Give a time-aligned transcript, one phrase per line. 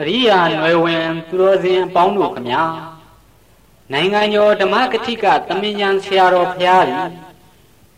[0.00, 2.62] အရိယာနွယ်ဝင်သူတော်စင်အပေါင်းတို့ခမညာ
[3.92, 7.00] နိုင်ငံကျော်ဓမ္မကတိကသမင်ညာဆရာတော်ဖျားသည်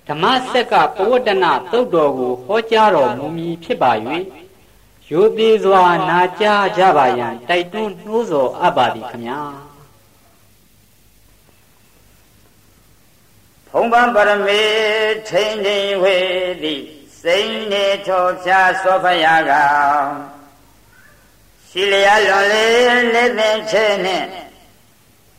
[0.08, 3.92] ဓမ္မစက်ကပဝတ္တနာသုတ်တော်ကိုဟောကြားတော်မူမည်ဖြစ်ပါ၍
[5.10, 9.40] ရိုသေစွာနာကြားကြပါရန်တိုက်တွန်းနှိုးဆော်အပ်ပါသည်ခမညာ
[13.68, 14.62] ဖုံးပန်းပရမေ
[15.28, 16.16] ထိန်ထိန်ဝေ
[16.62, 16.82] သည်
[17.22, 19.52] စိန်နေထောဖြာသောဖယားက
[21.78, 24.26] ရှိလျာလွန်လေးလက်သင်ချဲနှင့်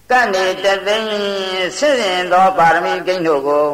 [0.10, 1.12] ကန့်နေတသိန်း
[1.78, 3.68] ဆင့်ရင်သောပါရမီကိန်းတို့ကို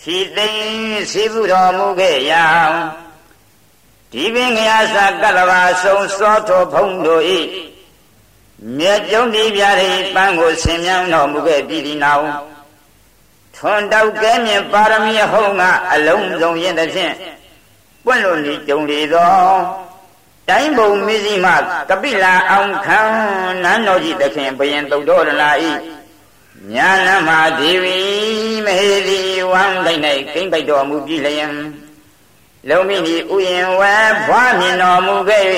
[0.00, 2.44] ဖြီသိန်းစီးပူတော်မူခဲ့ရာ
[4.12, 7.24] ဒီပင်ငရာစာကတ္တဗာဆုံးစောထောဖုံးတို့၏
[8.78, 12.26] မြတ်ကျုံဒီပြရိပန်းကိုဆင်မြန်းတော်မူခဲ့ပြီးဒီနောက်
[13.56, 17.14] ထွန်တောက်ကဲမြင်ပါရမီဟုံးကအလုံးစုံရင်တဖြင့်
[18.04, 19.87] ပွင့်လို့နေကြုံလေသော
[20.50, 21.48] တိုင်းဘုံမစ္စည်းမ
[21.90, 23.00] ကပိလာအောင်ခံ
[23.62, 25.72] နန်းတော်ကြီးသခင်ဘယင်သုတ်တော်လာဤ
[26.74, 27.98] ညာနမဒေဝီ
[28.66, 29.20] မဟေတိ
[29.52, 30.02] ဝမ်းတိုင်း၌
[30.34, 31.54] ကိမ့်ပိုက်တော်မူပြီလျင်
[32.68, 33.94] လုံမိနီဥယင်ဝဲ
[34.26, 35.44] ဘွားမြင်တော်မူခဲ့၍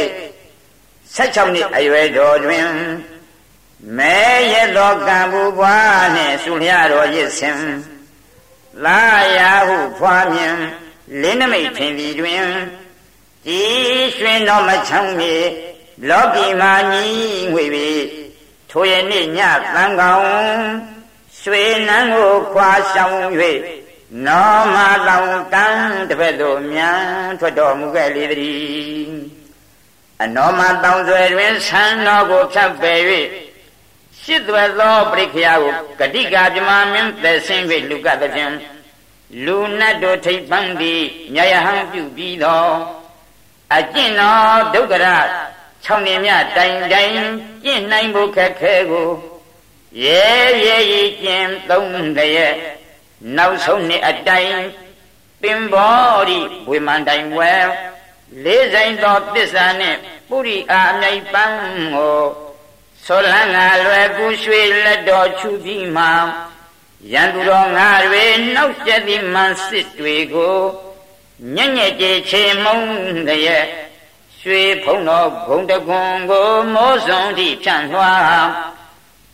[1.16, 2.66] 16နှစ်အရွယ်တော်တွင်
[3.96, 4.18] မဲ
[4.52, 7.60] ရသောကံဘူးဘွားနှင့်ဆုလျတော်ရစ်စင်
[8.84, 9.00] လာ
[9.36, 10.56] ရာဟုဖွာမြင်
[11.20, 12.44] လင်းနမိတ်ထင်သည်တွင်
[13.46, 15.36] ကြည်ရွှင်တော်မချောင်းမြေ
[16.08, 17.06] လောကီမှာညီ
[17.52, 17.90] ငွေပြီ
[18.70, 19.38] ထိုရနေ့ည
[19.74, 20.26] သံကောင်
[21.40, 23.18] ရွှေနန်းကိုခွာဆောင်၍
[24.26, 24.76] နောမ
[25.08, 27.02] တောင်တန်းတစ်ဖက်သို့မြန်
[27.40, 29.10] ထွက်တော်မူခဲ့လေသည်
[30.22, 33.00] အနောမတောင်ဆွဲတွင်ဆန်းတော်ကိုဖြတ်ပယ်၍
[34.20, 38.54] ရှစ်သွဲသောပရိခယာကိုဂတိကာပြမမင်းသက်ဆင်း၍လူကသဖြင့်
[39.44, 41.02] လူနတ်တို့ထိပ်ပန်းသည်
[41.34, 42.64] မြယဟံပြုပြီးသော
[43.76, 45.06] အကျင့်တော်ဒုက္ခရ
[45.84, 47.12] ၆နေမြတိုင်တိုင်
[47.64, 49.08] ကျင့်နိုင်ဖို့ခက်ခဲကို
[50.04, 50.24] ရဲ
[50.64, 52.54] ရဲဤကျင့်သုံးတရဲ့
[53.36, 54.54] နောက်ဆုံးနှစ်အတိုင်
[55.42, 57.54] ပင်ဘောရီဝေမန်တိုင်ဝဲ
[58.44, 59.98] လေးဆိုင်သောတစ္ဆာနှင့်
[60.28, 61.58] ပုရိအာအမြိုက်ပန်း
[61.94, 62.20] ကို
[63.06, 66.06] ဆောလန်းငါလွယ်ကူရွှေလက်တော်ချူပြီးမှ
[67.12, 70.58] ရန်သူတော်ငါတွေနှောက်ကျသည်မှန်စစ်တွေကို
[71.56, 72.78] ညံ့ညက်ကြချေမုံ
[73.28, 73.40] တဲ့
[74.40, 78.12] ရွှေဖုံတော်ဘုံတကွန်ကိုမိုးစုံသည့်ဖြန့်လွှာ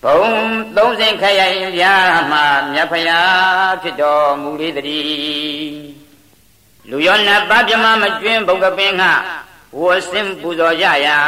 [0.03, 0.29] ဘုံ
[0.77, 1.95] သုံးစင်ခရိုင်ပြာ
[2.31, 2.39] မှ
[2.73, 3.21] မြတ်ဖရာ
[3.83, 5.79] ဖြစ်တော်မူလေတည်း
[6.91, 9.03] လူရောနတ်ပပြမမကျွင်းဘုံကပင်က
[9.79, 9.81] ဝ
[10.11, 11.19] ဆင်းပူဇော်ကြရာ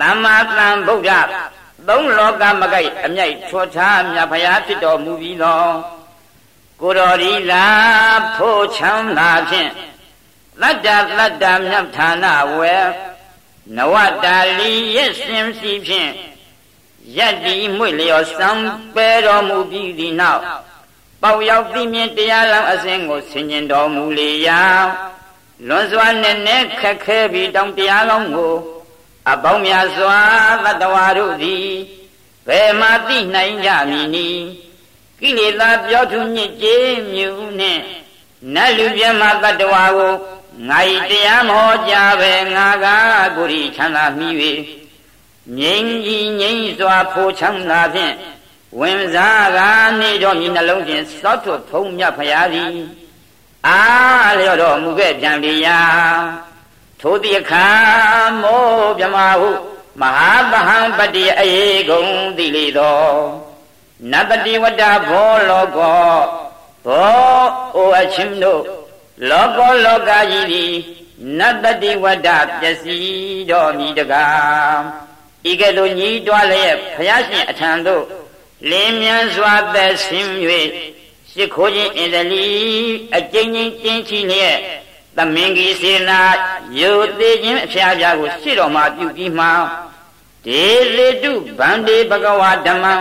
[0.00, 1.12] သမ္မာသမ္ဗုဒ္ဓ
[1.88, 5.62] သုံးလောကမကိုက်အမြိုက်ထွထားမြတ်ဖရာဖြစ်တော်မူပြီးသော
[6.80, 7.66] ကိုတော်ဒီလာ
[8.36, 9.70] ဖို့ချမ်းသာဖြင့်
[10.60, 12.24] တတ္တတတ္တမြတ်ဌာန
[12.56, 12.76] ဝေ
[13.76, 16.10] နဝတာလီရဲ့စင်စီဖြင့်
[17.16, 18.50] ယက်ဒီမွေလျော်စံ
[18.94, 20.42] ပဲတော်မူပြီးဒီနောက်
[21.22, 24.62] ပေါရောက်သိမြင်တရားလောင်းအစဉ်ကိုဆင်ញင်တော်မူလေရာ
[25.68, 28.54] လွန်စွာနဲ့နဲ့ခက်ခဲပြီးတောင်တရားလောင်းကို
[29.30, 30.18] အပေါင်းများစွာ
[30.64, 31.66] တတဝါတို့သည်
[32.46, 34.44] ဘယ်မှသိနိုင်ကြမည်နည်း
[35.20, 37.82] ကိလေသာပြောထုညစ်ကြေးမြူနှင့်
[38.54, 40.14] နတ်လူပြမတတဝါကို
[40.68, 42.86] ငါဤတရားမဟောကြားပဲငါက
[43.36, 44.28] ကိုရီချမ်းသာမိ၍
[45.58, 48.14] ငြိမ်းကြီးငြိမ်းစွာဖိုးချမ်းသာဖြင့်
[48.78, 49.58] ဝင်စားက
[50.00, 52.72] နေတော်မြည်နှလုံးချင်းစောတ်ထွဖုံးမြတ်ဖရာသည်
[53.66, 55.80] အားလျော့တော်မူခဲ့ပြန်လေရာ
[57.00, 57.68] ထိုတိအခါ
[58.42, 58.62] မော
[58.98, 59.50] မြမဟု
[60.00, 61.50] မဟာပဟံပတိအေ
[61.88, 62.04] ကုံ
[62.36, 63.49] တိလေသော
[64.12, 66.18] နပတိဝတ္တဘောလောကော
[66.86, 67.44] ဘော
[67.76, 68.62] အိုအချင်းတို့
[69.30, 70.74] လောကောလောကကြီးသည်
[71.38, 72.28] နတတိဝတ္တ
[72.60, 74.82] ပျက်စီးတော်မူတကား
[75.50, 78.04] ဤကဲ့သို့ညီးတွားလျက်ဘုရားရှင်အထံသို့
[78.70, 80.32] လင်းမြန်စွာသက်ဆင်း၍
[81.30, 82.46] ရှ िख ိုးခြင်းအင်္ဒလီ
[83.16, 84.56] အကျဉ်းချင်းကျင်းချီလျက်
[85.16, 86.20] သမင်ကြီးစေနာ
[86.78, 89.46] ယုသေးခြင်းအဖျားပြားကိုရှေ့တော်မှာပြုပြီးမှ
[90.46, 92.94] ဒေလေတုဗန္တေဘဂဝါဓမ္မံ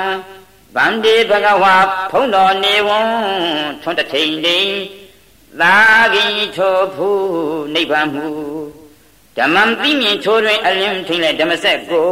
[0.76, 1.76] ဗန္တေဘဂဝါ
[2.12, 3.00] ဖုံးတော်နေဝံ
[3.82, 4.70] ထွန်းတထိန်တိန်
[5.62, 5.76] သာ
[6.14, 6.26] ဂိ
[6.56, 7.10] ထိုဖူ
[7.74, 8.28] နိဗ္ဗာန်မူ
[9.38, 12.10] ဓမ္မံသိမြင်ချိုးတွင်အလင်းထိန်လဲဓမ္မဆက်ကို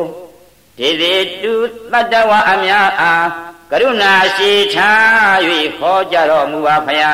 [0.77, 1.53] ဒေသေတု
[1.91, 3.27] တတ္တဝအများအား
[3.71, 5.37] ကရုဏာရှိထား၍
[5.79, 7.13] ဟောကြားတော်မူပါဖရာ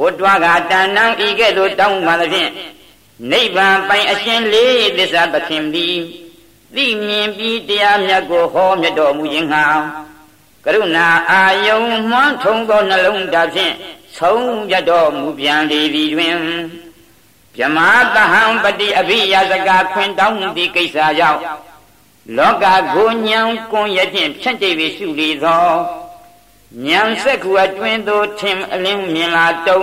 [0.00, 2.50] ဝတ္တဝကတဏ္ဏံဤကဲ့သို့တောင်းပန်သဖြင့်
[3.30, 5.96] နိဗ္ဗာန်ပိုင်အရှင်လေးသစ္စာသခင်သည်
[6.74, 9.64] သိမြင်ပြီးတရားမြတ်ကိုဟောမြတ်တော်မူခြင်းဟာ
[10.66, 11.80] ကရုဏာအာယုံ
[12.10, 13.74] မွန်းထုံသောနှလုံးသားဖြင့်
[14.18, 16.36] ဆုံးပြတော်မူပြန်လေသည်တွင်
[17.56, 21.40] ဗြမာတဟံပတိအဘိယစကာခွင်တောင်းသည့်ကိစ္စကြောင့်
[22.36, 22.64] လောက
[22.94, 23.40] ကိုညံ
[23.70, 25.68] ကွန်ရခြင်းဖြန့်ကျိပ်ပြီးရှုလေသော
[26.86, 29.82] ညံစက်ခုအတွင်းသို့ထင်အလင်းမြင်လာတုံ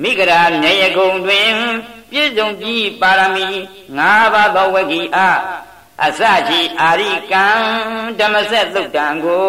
[0.00, 1.50] မိဂရာမြေယကုံတွင်
[2.10, 3.46] ပြည့်စုံပြီးပါရမီ
[3.98, 4.00] ၅
[4.32, 5.18] ပါးသောဝဂီအ
[6.04, 7.46] အစရှိအာရိကံ
[8.18, 9.48] ဓမ္မဆက်သုတ်တံကို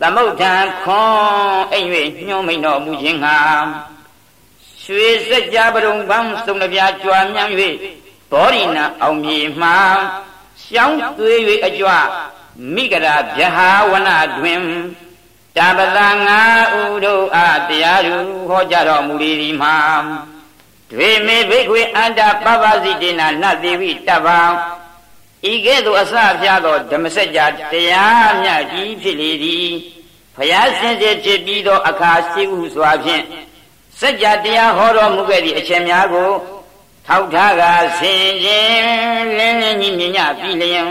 [0.00, 1.88] သမုဋ္ဌံခွန်အိမ်၍
[2.26, 3.38] ညှိုးမိန်တော်မူခြင်းငှာ
[4.82, 7.52] ရွှေစကြပရုံပန်းစုံနှပြကြွားမြန်း၍
[8.30, 9.68] ဘောရိနာအောင်မြေမှ
[10.62, 11.90] ရှောင်းသွေး၍အကြွ
[12.74, 14.08] မိဂရာဗျဟာဝန
[14.38, 14.62] တွင်
[15.56, 16.40] တပတငါ
[16.80, 18.16] ဥတို့အားတရားသူ
[18.48, 19.76] ဟောကြားတော်မူလေဒီမှာ
[20.90, 24.40] တွေမေဘိခွေအန္တပပစီတေနာနတ်သေးဝိတပ္ပံ
[25.50, 29.70] ဤကဲ့သို့အစပြသောဓမ္မစကြာတရားမြတ်ကြီးဖြစ်လေသည်
[30.36, 33.24] ဖျားစင်စစ်ဖြစ်ပြီးသောအခါရှိဟုစွာဖြင့်
[34.00, 36.32] စัจ जा တရားဟောတော်မူခဲ့သည့်အချက်များကို
[37.06, 37.62] ထောက်ထားက
[37.98, 40.88] ဆင်ခြင်းလင်းလင်းကြီးမြင်ညပြီးလျင်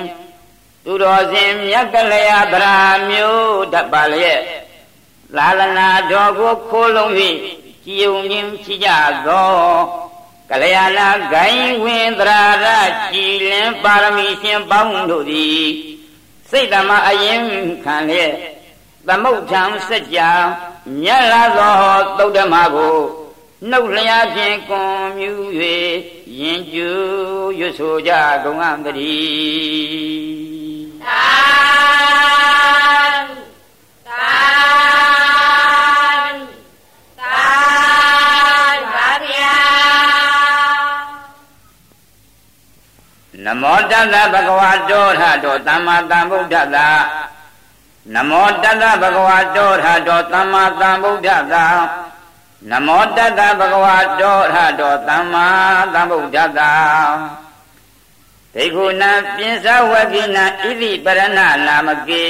[0.84, 2.78] သူတော်စင်မြတ်ကလျာဗရာ
[3.10, 4.42] မျိုးတတ်ပါလျက်
[5.38, 7.12] လာလနာတော်ကိုခိုးလုံး၍
[7.86, 8.90] ကြည်ုံခြင်းရှိကြ
[9.28, 9.52] သော
[10.56, 11.00] ကလျာဏ
[11.34, 12.66] ဂိုင်းဝင်သရာရ
[13.14, 15.64] ကြည်လင်ပါရမီရှင်ပေါင်းတို့သည်
[16.50, 17.42] စိတ်ဓမ္မအရင်
[17.84, 18.34] ခံလျက်
[19.08, 20.30] သမုဋ္ဌံစัจ जा
[21.02, 21.76] မြတ်လာသော
[22.18, 22.98] သုဒ္ဓမကို
[23.70, 25.32] နှုတ်လျာဖြင့်ကွန်မြူ၍
[26.40, 26.90] ယင်ကျူ
[27.60, 28.12] ရွတ်ဆိုကြ
[28.44, 30.43] ကုန်အံ့တည်း
[44.04, 46.78] မောတတ္တဗဂဝါတောထတောသမ္မာသမ္ဗုဒ္ဓတ္တ
[48.14, 51.56] နမောတတ္တဗဂဝါတောထတောသမ္မာသမ္ဗုဒ္ဓတ္တ
[52.70, 55.48] နမောတတ္တဗဂဝါတောထတောသမ္မာ
[55.94, 56.62] သမ္ဗုဒ္ဓတ္တ
[58.56, 62.28] ဒိက္ခုနံပိစဝကိနံဣတိပရဏနာမကေ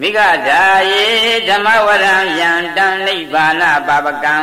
[0.00, 0.18] မိဂ
[0.48, 1.04] ဓာယေ
[1.48, 4.36] ဓမ္မဝရံယံတံနိဗ္ဗာနပါပကံ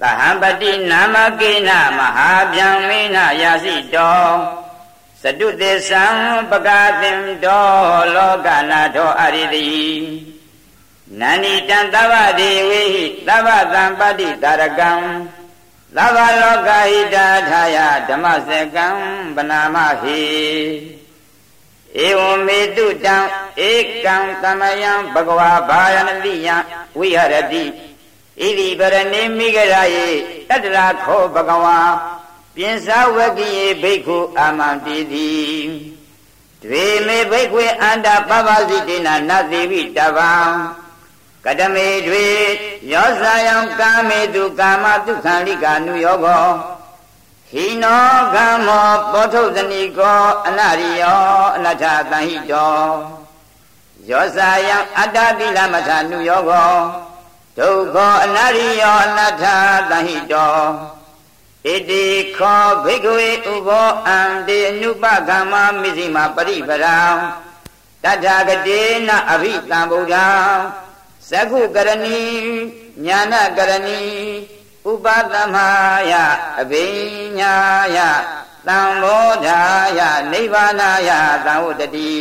[0.00, 4.65] သဟံပတိနာမကေနမဟာဗျံမေနယာစိတော
[5.22, 6.04] စတုသေသံ
[6.50, 7.66] ပကာသင်တော
[8.14, 9.66] လောကနာထောအရိတိ
[11.20, 12.84] နန္ဒီတံသဗ္ဗဒေဝိ
[13.28, 14.92] သဗ္ဗသံပတိတာရကံ
[15.96, 17.76] သဗ္ဗလောကဟိတာထာယ
[18.08, 18.86] ဓမ္မစကံ
[19.36, 20.20] ပနာမဟိ
[22.04, 23.16] ဧဝမေတုတံ
[23.70, 23.72] ဧ
[24.04, 26.48] ကံသမယံဘဂဝါဘာယနတိယ
[26.98, 27.64] ဝိဟရတိ
[28.40, 30.08] ဣတိပရဏိမိဂရာယေ
[30.48, 31.78] တတရာခောဘဂဝါ
[32.58, 35.32] ပြင်စာဝကိယေဘိက္ခုအာမံတိတိ
[36.62, 40.32] တွေမေဘိက္ခွေအန္တပပစီတေနနသေဝိတဗံ
[41.44, 42.26] ကတမေတွေ
[42.92, 46.46] ယောဇာယံကာမေတုကာမတုခံလိကာနုယောကော
[47.50, 51.22] ဟိနောကမ္မောပောထုဇနိကောအနရိယော
[51.56, 52.76] အနတ္ထတံဟိတော
[54.10, 56.72] ယောဇာယံအတ္တတိလမထနုယောကော
[57.58, 59.44] ဒုက္ခအနရိယောအနတ္ထ
[59.90, 60.95] တံဟိတော
[61.66, 62.04] ဣတိ
[62.36, 67.00] ခောဘိက္ခဝေဥဘောအံတေအနုပကမ္မမိစိမပရိပရံ
[68.02, 70.28] တထာဂတိနအဘိတံဗုဒ္ဓံ
[71.30, 72.22] သကုကရဏီ
[73.04, 74.02] ညာနာကရဏီ
[74.90, 75.56] ဥပသမ
[76.10, 76.12] ယ
[76.60, 76.86] အဘိ
[77.38, 77.54] ညာ
[77.96, 77.98] ယ
[78.66, 79.60] သံဘောဓာ
[79.98, 80.00] ယ
[80.32, 81.10] နိဗ္ဗာနာယ
[81.46, 82.14] သံဝတ္တိ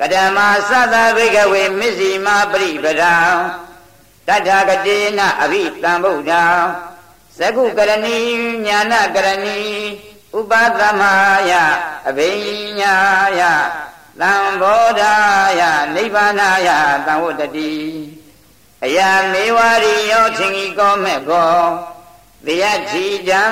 [0.00, 3.16] ကဓမ္မသတ္တဘိကဝေမစ္စီမပရိပဒံ
[4.28, 6.44] တထာဂတိနအဘိတံဗုဒ္ဓံ
[7.40, 8.18] သကုကရဏီ
[8.66, 9.58] ညာနာကရဏီ
[10.38, 11.02] ဥပသမ
[11.50, 11.52] ယ
[12.08, 12.30] အဘိ
[12.78, 12.94] ညာ
[13.38, 13.40] ယ
[14.20, 15.14] သံဘောဓာ
[15.60, 15.62] ယ
[15.94, 16.68] နိဗ္ဗာနာယ
[17.06, 17.74] သံဝတ္တိ
[18.84, 18.98] အယ
[19.32, 21.60] မေဝရိယောသင်္ကိကောမဲ့ကော
[22.46, 23.44] တယတိတံ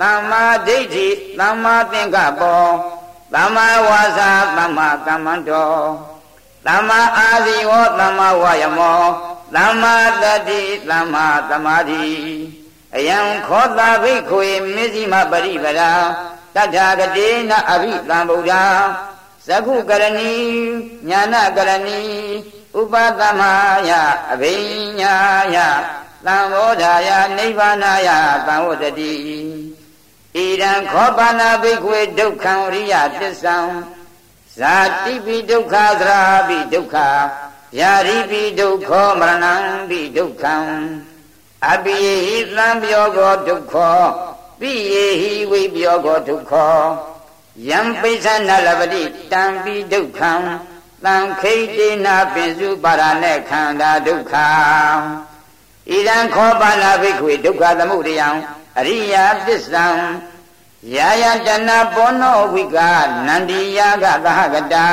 [0.00, 2.64] သမ္မာဒိဋ္ဌိသမ္မာသင်္ကပ္ပော
[3.34, 5.74] သမ္မာဝါစာသမ္မာကမ္မန္တော
[6.66, 9.02] သမ္မာအာဇီဝသမ္မာဝါယမော
[9.54, 12.06] သမ္မာတတိသမ္မာသမာဓိ
[12.96, 15.90] အယံခောတာဘိခွေမေဇိမပရိပရာ
[16.54, 18.52] တထာဂတိနအဘိသံဗုဒ္ဓ
[19.48, 20.34] သကုကရဏီ
[21.08, 22.00] ညာနာကရဏီ
[22.80, 23.40] ဥပသမ
[23.88, 23.90] ယ
[24.32, 24.54] အဘိ
[25.00, 25.14] ညာ
[25.54, 25.56] ယ
[26.26, 28.08] သံဘောဓာယနိဗ္ဗာနာယ
[28.46, 29.12] သံဝတ္တိ
[30.34, 33.56] ဣရံခောပါဏဘိခွေဒုက္ခံရိယသစ္ဆံ
[34.58, 36.96] ဇာတိပိဒုက္ခသရာပိဒုက္ခ
[37.80, 39.54] ယာရိပိဒုက္ခမရဏံ
[39.88, 40.56] ပိဒုက္ခံ
[41.70, 43.74] အပိယဟိသံပြောကောဒုက္ခ
[44.60, 46.52] ပိယေဟိဝိပြောကောဒုက္ခ
[47.68, 49.02] ယံပိဿနလပတိ
[49.32, 50.32] တံပိဒုက္ခံ
[51.04, 54.34] သံခိတေနာပိစုပါရณะခန္ဓာဒုက္ခ
[55.90, 58.28] ဣဒံခောပါဠဘိက္ခွေဒုက္ခသမုဒယံ
[58.78, 59.86] အရိယာသစ္ဆံ
[60.96, 62.78] ယာယတနာဘောနောဝိက
[63.26, 64.86] နန္ဒီယာကသဟကတံ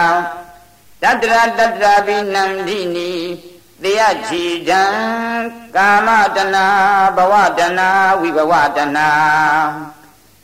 [1.02, 3.12] တတရတတရာဘိနန္ဒီနီ
[3.83, 4.83] တေယချီတံ
[5.77, 6.67] ကာမတနာ
[7.17, 7.89] ဘဝတနာ
[8.21, 9.09] ဝိဘဝတနာ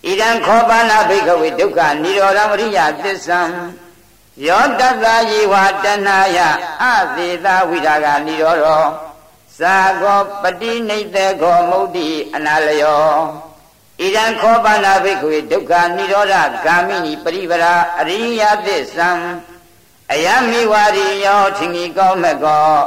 [0.07, 3.41] ဣဒံခောပါဏဘိကဝေဒုက္ခនិရောဓမရိယသစ္ဆံ
[4.47, 6.39] ယောတတ္တယေဝတဏယ
[6.83, 6.85] အ
[7.17, 8.85] သေသဝိရာဂនិရောဓော
[9.61, 13.11] သာကောပတိနိတေခောမုဒ္တိအနာလယော
[14.03, 16.35] ဣဒံခောပါဏဘိကဝေဒုက္ခនិရောဓ
[16.65, 19.11] ဂာမိနိပရိပရာအရိယသစ္ဆံ
[20.13, 22.79] အယမိဝရိယောထင်ကြီးကောမကော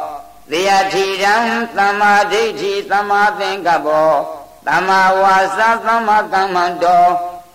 [0.50, 1.34] သေယထီရံ
[1.76, 4.12] သမ္မာဒိဋ္ဌိသမ္မာသင်္ကပ္ပော
[4.66, 7.06] သမ္မာဝါစာသမ္မာကမ္မန္တော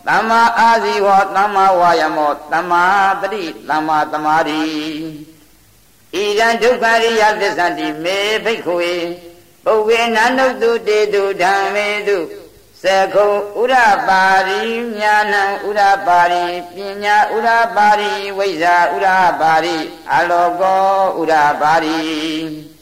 [0.07, 2.83] သမ္မာအာဇီဝသမ္မာဝါယမောသမ္မာ
[3.21, 4.61] တတိသမ္မာသမာဓိ
[6.13, 8.91] ဣဒံဒုက္ခရိယသစ္ဆန္တိမေဘိက္ခွေ
[9.65, 12.17] ပုဗ္ဗေနန္တုတုတေတုဓမ္မေတု
[12.85, 12.85] သ
[13.15, 13.27] ကု
[13.59, 13.75] ဥရ
[14.07, 14.61] ပါရိ
[14.99, 19.07] ညာဏံဥရပါရိပညာဥရပါရိဝိဇ္ဇာဥရ
[19.41, 19.77] ပါရိ
[20.13, 20.83] အလောကော
[21.19, 22.72] ဥရပါရိ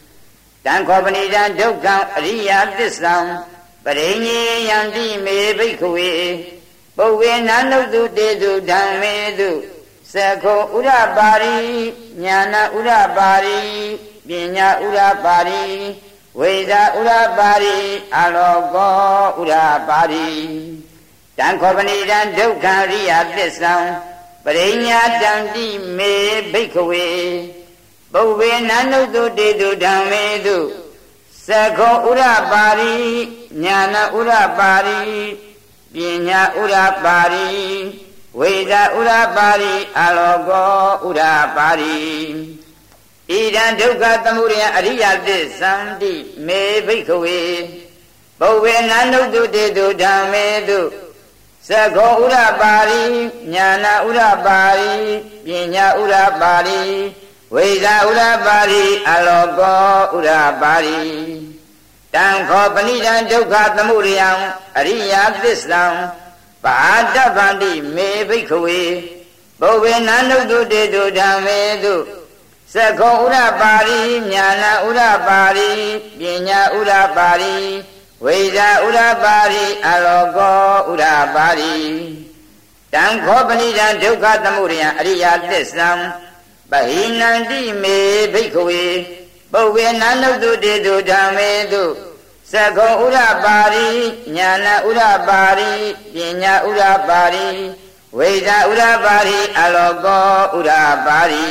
[0.65, 3.15] တံခောပဏိတံဒုက္ခံအရိယသစ္ဆံ
[3.85, 4.39] ပရိညေ
[4.69, 6.11] ယံတိမေဘိက္ခဝေ
[6.97, 9.49] ပုဗ္ဗေနန္တုတုတေတုဓမ္မေတု
[10.13, 11.55] သခောဥရပါရိ
[12.23, 13.59] ညာဏဥရပါရိ
[14.27, 15.63] ပညာဥရပါရိ
[16.39, 17.77] ဝိဇာဥရပါရိ
[18.15, 18.93] အလောကော
[19.39, 19.53] ဥရ
[19.89, 20.29] ပါရိ
[21.37, 23.73] တံခောပဏိတံဒုက္ခရိယသစ္ဆံ
[24.45, 26.13] ပရိညာတံတိမေ
[26.51, 27.07] ဘိက္ခဝေ
[28.13, 30.57] ပုဗ္ဗေနန္တုတုတေတုဓမ္မေတု
[31.47, 32.95] သခောဥရပါရိ
[33.63, 34.99] ညာဏဥရပါရိ
[35.93, 35.95] ပ
[36.27, 37.47] ညာဥရပါရိ
[38.39, 41.21] ဝိဇာဥရပါရိအလောကောဥရ
[41.55, 41.97] ပါရိ
[43.29, 46.13] ဣဒံဒုက္ခသမုဒယအရိယသစ္ဆန္တိ
[46.47, 47.41] မေဘိက္ခဝေ
[48.39, 50.79] ဘုဝေနန္ဒုတုတေတုဓမ္မေတု
[51.67, 53.03] သခောဥရပါရိ
[53.53, 54.93] ညာဏဥရပါရိ
[55.45, 56.81] ပညာဥရပါရိ
[57.55, 60.29] ဝိဇာဥရပါရိအလောကောဥရ
[60.61, 61.01] ပါရိ
[62.15, 64.29] တံခောပဏိတံဒုက္ခသမုဒယံ
[64.77, 65.83] အရိယသစ္ဆံ
[66.63, 66.79] ပါ
[67.15, 68.83] တဗန္တိမေဘိက္ခဝေ
[69.61, 71.95] ဘုဝေနန္ဒုတုတေတုဓမ္မေတု
[72.73, 75.71] သခောဥရပါရိညာဏဥရပါရိ
[76.19, 77.55] ပညာဥရပါရိ
[78.23, 81.03] ဝိဇာဥရပါရိအလောကောဥရ
[81.35, 81.75] ပါရိ
[82.93, 85.89] တံခောပဏိတံဒုက္ခသမုဒယံအရိယသစ္ဆံ
[86.71, 87.97] ပဟိနန္တိမေ
[88.33, 88.85] ဘိက္ခဝေ
[89.53, 91.83] ပုဗ္ဗေနန္ဒုတုတေတုဓမ္မေတု
[92.51, 93.89] သခောဥရပါရိ
[94.35, 95.71] ညာဏဥရပါရိ
[96.13, 97.47] ပညာဥရပါရိ
[98.17, 100.71] ဝိဇာဥရပါရိအလောကောဥရ
[101.05, 101.47] ပါရိ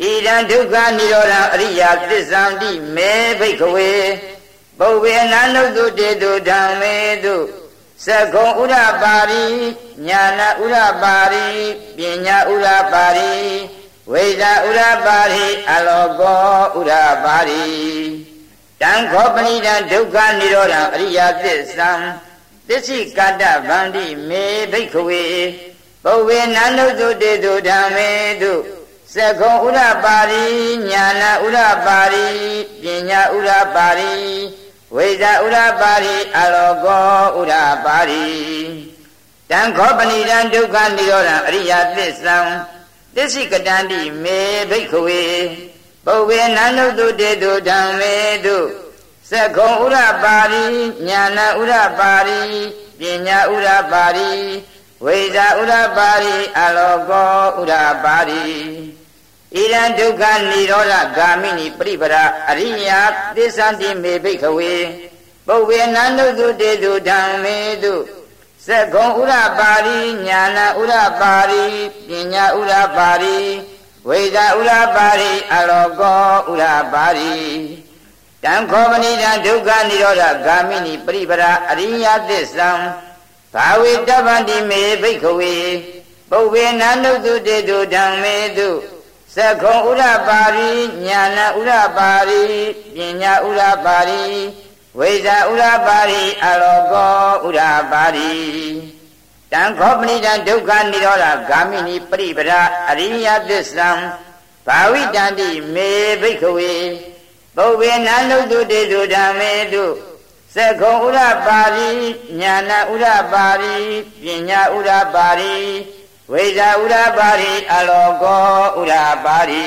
[0.00, 3.92] ဣဒံဒုက္ခនិရောဓအရိယသစ္ဆန္တိမေဘိက္ခဝေ
[4.78, 7.36] ပုဗ္ဗေနန္ဒုတုတေတုဓမ္မေတု
[8.04, 9.44] သခောဥရပါရိ
[10.06, 11.46] ညာဏဥရပါရိ
[11.96, 13.32] ပညာဥရပါရိ
[14.12, 16.92] ဝိဇာဥရပါရိအလောကောဥရ
[17.24, 17.66] ပါရိ
[18.80, 21.90] တံခောပဏိတံဒုက္ခនិရောဓအရိယသစ္ဆံ
[22.68, 25.26] သစ္စိကတ္တဗန္တိမေဘိက္ခဝေ
[26.04, 28.10] ပုဗ္ဗေနန္ဒုတုတေတုဓမ္မေ
[28.42, 28.52] တု
[29.14, 30.44] သခောဥရပါရိ
[30.90, 32.26] ညာဏဥရပါရိ
[32.82, 34.12] ပညာဥရပါရိ
[34.94, 37.54] ဝိဇာဥရပါရိအလောကောဥရ
[37.84, 38.26] ပါရိ
[39.50, 42.38] တံခောပဏိတံဒုက္ခនិရောဓအရိယသစ္ဆံ
[43.16, 44.40] သစ္စိကတန္တိမေ
[44.70, 45.24] ဘိက္ခဝေ
[46.06, 48.14] ပုဗ္ဗေနန္ဒုတုတေတုဓမ္မေ
[48.46, 48.58] တု
[49.30, 50.64] သက္ခုံဥရပါရိ
[51.08, 52.40] ညာဏဥရပါရိ
[52.98, 54.30] ပညာဥရပါရိ
[55.04, 57.72] ဝိဇာဥရပါရိအလောကောဥရ
[58.04, 58.44] ပါရိ
[59.54, 63.00] ဣရံဒုက္ခនិရောဓဂာမိနိပရိပရာအရိယာ
[63.36, 64.74] သစ္ဆန္တိမေဘိခဝေ
[65.46, 67.94] ပုဗ္ဗေနန္ဒုတုတေတုဓမ္မေတု
[68.68, 71.64] သက္ကုံဥရပါရိညာဏဥရပါရိ
[72.08, 73.38] ပညာဥရပါရိ
[74.08, 77.34] ဝိဇာဥရပါရိအလောကောဥရပါရိ
[78.44, 82.70] တံခောမဏိတံဒုက္ခនិရောဓဂာမိနိပရိပရာအရိယသစ္ဆံ
[83.54, 85.56] ဘာဝေတဗ္ဗန္တိမေဘိက္ခဝေ
[86.30, 88.68] ပုဗ္ဗေနန္ဒုတုတေတုဓမ္မေတု
[89.34, 90.70] သက္ခုံဥရပါရိ
[91.06, 92.42] ညာဏဥရပါရိ
[92.94, 94.24] ပညာဥရပါရိ
[94.98, 97.60] ဝိဇာဥရပါရိအလောကောဥရ
[97.92, 98.32] ပါရိ
[99.52, 103.90] တံခောပဏိတံဒုက္ခនិရောဓဂာမိနိပရိပရာအရိယသစ္ဆံ
[104.66, 105.90] ဘာဝိတန္တိမေ
[106.22, 106.74] ဘိက္ခဝေ
[107.56, 109.84] ပုဗ္ဗေနန္ဒုတုတေတုဓမ္မေတု
[110.54, 111.90] သက္ခုံဥရပါရိ
[112.40, 113.76] ညာဏဥရပါရိ
[114.22, 115.56] ပညာဥရပါရိ
[116.32, 118.44] ဝိဇာဥရပါရိအလောကော
[118.80, 118.94] ဥရ
[119.24, 119.66] ပါရိ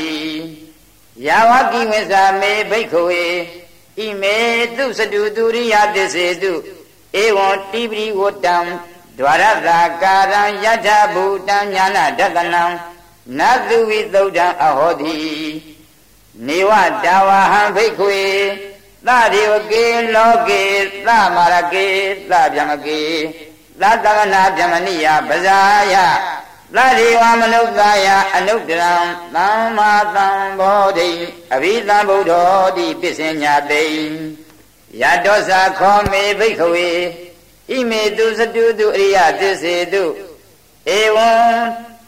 [1.25, 3.25] ယာဝကိဝိဇာမေဘိက္ခဝေ
[3.97, 4.37] ဣမေ
[4.77, 8.57] တုစတုသူရိယတစ္စေတုဣဧဝံတိပရိဝတ္တံ
[9.17, 12.63] ဒွါရတာကာရံယထဘူတံညာနာတတနံ
[13.39, 15.17] နသုဝိသုဒ္ဓံအဟောတိ
[16.47, 16.71] နေဝ
[17.03, 18.19] တာဝဟံဘိက္ခွေ
[19.07, 19.85] သဒေဝကေ
[20.15, 20.63] လောကေ
[21.05, 21.87] သမရကေ
[22.29, 23.01] သဗျမကေ
[23.81, 25.59] သတဝနာဗျမနိယပဇာ
[25.93, 25.95] ယ
[26.74, 28.93] သတိဝမနုဿာယအနုတ္တရံ
[29.36, 31.10] သမ္မာသမ္ဗောဓိ
[31.53, 33.86] အဘိသံဗုဒ္ဓောတိပစ္စညာတိ
[35.01, 36.89] ယတောစာခောမေဘိက္ခဝေ
[37.69, 40.03] ဣမေတုစတုတုအရိယသစ္စေတု
[40.98, 41.31] ဧဝံ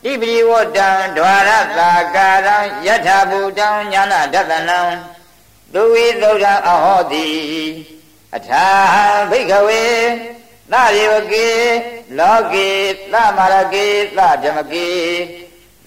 [0.03, 4.79] တိပိဝတ္တံဒွါရတာကာရံယထာဘူတံညာနာဒသနံ
[5.73, 7.27] သူဝိသုဒ္ဓအဟောတိ
[8.35, 8.65] အထာ
[9.29, 9.83] ဘိက္ခဝေ
[10.71, 11.49] သရေဝကေ
[12.17, 12.69] လောကေ
[13.13, 14.89] သမရကေသဗြမကေ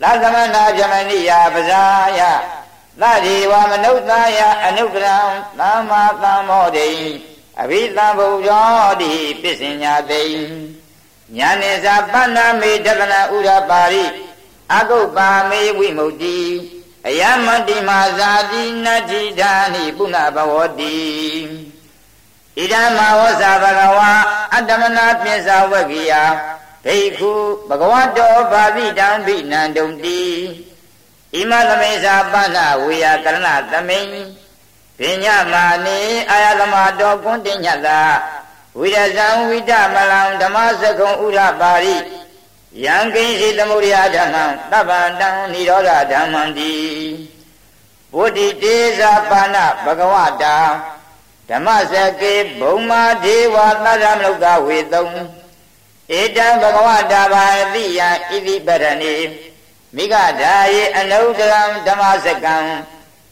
[0.01, 1.85] သသမနာဗြမဏိယပဇာ
[2.19, 2.21] ယ
[3.01, 5.19] သတိဝမနုဿာယအနုတ္တရံ
[5.59, 6.91] သမ္မာသမ္မောတိ
[7.61, 10.25] အဘိသံဘုရောတိပစ္စညာတိ
[11.37, 14.05] ညာနေသာပဏ္ဏမေတကနာဥရပါရိ
[14.77, 16.25] အကုပ္ပါမေဝိမု ക്തി
[17.09, 20.99] အယမတိမာဇာတိနတ္ထိဓာနိပုဏ္ဏဘဝတိ
[22.61, 24.11] ဣဒံမဝဇာဘဂဝါ
[24.55, 26.13] အတ္တမနာပိစ္ဆဝဂိယ
[26.85, 27.31] ဘိက္ခု
[27.69, 30.21] ဘဂဝတောဘာတိတံဘိနန္တုံတိ
[31.35, 34.07] ဣမသမေသာပဏ္ဏဝေယကရဏသမိန်
[34.99, 35.99] ပညာမာနေ
[36.31, 38.01] အာယသမတော်ကွန်းတင်ညတာ
[38.79, 41.97] ဝိရဇံဝိတမလံဓမ္မစကုံဥရပါရိ
[42.85, 46.73] ယံကိဉ္စီသမုဒိယဓမ္မံတပ္ပံတံនិရောဓဓမ္မံတိ
[48.15, 50.57] ဘုဒ္ဓိတေဇာပါဏဘဂဝတာ
[51.51, 55.07] ဓမ္မစကေဘုံမာဒေဝသတ္တမလုကဝေတုံ
[56.19, 59.17] ဧတံဘဂဝတာဘာတိယံဣတိပရဏိ
[59.97, 62.57] မိဂဓာယေအနုတရံဓမ္မစကံ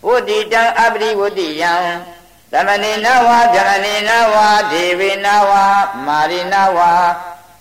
[0.06, 1.75] ဝတ္တိတံအပရိဝတ္တိယံ
[2.52, 5.64] သမဏေနဝါဓမဏေနဝါဒေဝေနဝါ
[6.06, 6.92] မာရိနဝါ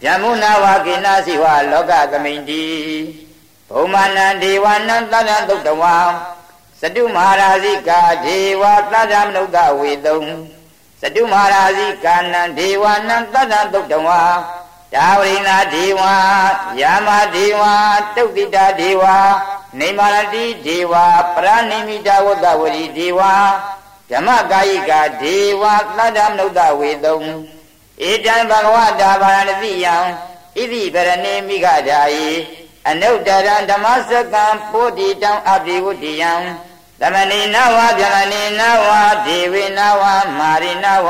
[0.06, 2.66] ယမုနာဝကိနာစီဝလောကသမိန်တိ
[3.70, 5.96] ဘုံမာနံဒေဝနံသတ္တသုတ်တဝံ
[6.82, 10.26] စတုမဟာရာဇိကာဒေဝသတ္တမနုဿဝေတုံ
[11.02, 14.22] စတုမဟာရာဇိကာနံဒေဝနံသတ္တသုတ်တဝံ
[14.94, 16.02] ဒါဝရိနာဒေဝ
[16.82, 17.62] ယာမဒေဝ
[18.16, 19.04] တုတ်တိတာဒေဝ
[19.80, 20.94] နေမာရတိဒေဝ
[21.34, 23.20] ပရဏိမိတာဝတ္တဝရီဒေဝ
[24.10, 25.64] ဓမ္မကာယိကာဒေဝ
[25.98, 27.18] သတ္တမနုဿဝေတုံ
[28.10, 32.32] ဧတံဘဂဝတာဘာရဏတိယံဣတိဗရဏေမိဂဓာယိ
[32.90, 36.34] အနုတ္တရံဓမ္မစကံပုဒ္ဓိတံအပိဝတ္တိယံ
[37.02, 38.90] သမဏိနဝဗျမဏိနဝ
[39.26, 40.04] ဒေဝေနဝ
[40.38, 41.10] မာရိနဝ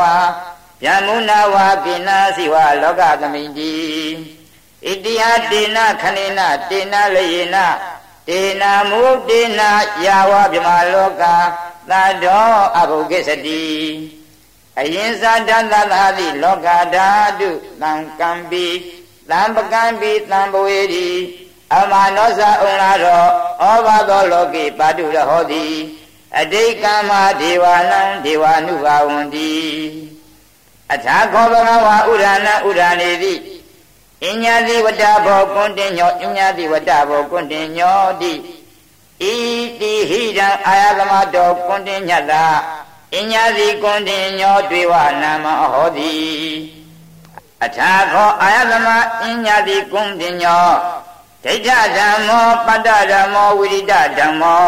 [0.83, 3.75] ဗျမုနဝကိနာစီဝလောကသမိတိ
[4.85, 7.55] ဣတိယတေနခဏိနတေနလယေန
[8.27, 9.61] တေနမုတ်တေန
[10.05, 11.23] ယာဝဗျမလောက
[11.89, 13.67] သတ္တောအဘုကိစတိ
[14.79, 17.07] အရင်ဇာတသသာတိလောကဓာ
[17.39, 17.49] တု
[17.81, 18.65] သံကံပိ
[19.29, 21.09] သံပကံပိသံဘဝေတိ
[21.75, 23.27] အမနောဇအုံလာတော့
[23.61, 25.65] ဩဘာသောလောကိပါတုရဟောတိ
[26.39, 29.53] အတိတ်ကမ္မဒေဝနံဒေဝ ानु ဘာဝန္တိ
[30.93, 33.33] အထာခောဘဂဝါဥရဏဥရဏေတိ
[34.25, 39.23] အညာတိဝတ္တဘောကွန်တင်ညောအညာတိဝတ္တဘောကွန်တင်ညောတိဣ
[39.79, 42.45] တိဟိတံအာယသမတောကွန်တင်ညတ္တာ
[43.15, 46.13] အညာစီကွန်တင်ညောတွေဝနာမဟောတိ
[47.63, 48.87] အထာခောအာယသမ
[49.23, 50.67] အညာစီကွန်တင်ညော
[51.47, 54.67] ဒိဋ္ဌဓမ္မောပတ္တဓမ္မောဝိရိဒဓမ္မော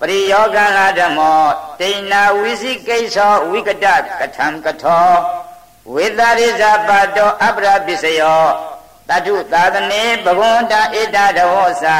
[0.00, 1.42] ပရိယောဂလာဓမ္မော
[1.80, 3.86] တိဏဝိသိကိသောဝိကတ
[4.20, 5.10] ကထံကထော
[5.92, 8.44] ဝေသရိဇပတောအပရပစ္စယော
[9.08, 11.98] တတုသာသနေဘဂဝန္တဧတတဝောစာ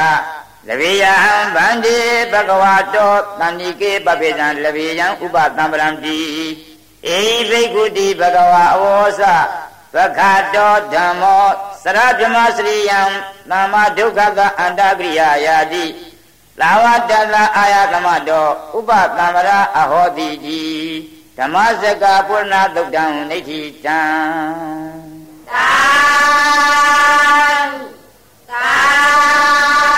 [0.69, 1.15] လဗေယံ
[1.55, 1.97] ဗန္တိ
[2.33, 6.19] ဘဂဝတောတဏိကေပပိဇံလဗေယံဥပသံပရံတိ
[7.17, 9.23] ဧဘိက္ခုတိဘဂဝအဝောစ
[9.97, 10.21] သက္ခ
[10.55, 11.45] တောဓမ္မော
[11.83, 13.01] စရဗြမစရိယံ
[13.51, 15.85] သမ္မာဒုက္ခကအန္တကရိယာယာတိ
[16.61, 20.63] လာဝတ္တလအာယသမတောဥပသံ္ဗရာအဟောတိတိ
[21.37, 24.01] ဓမ္မစကပုရဏသုတ်တံနေတိတံ
[25.49, 25.69] သာ
[28.51, 29.96] သာ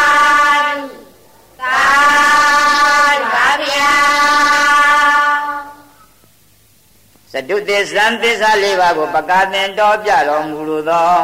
[7.48, 11.16] တုသစ္စာသစ္စာလေးပါးကိုပကာသင်တော်ပြတော်မူလိုသော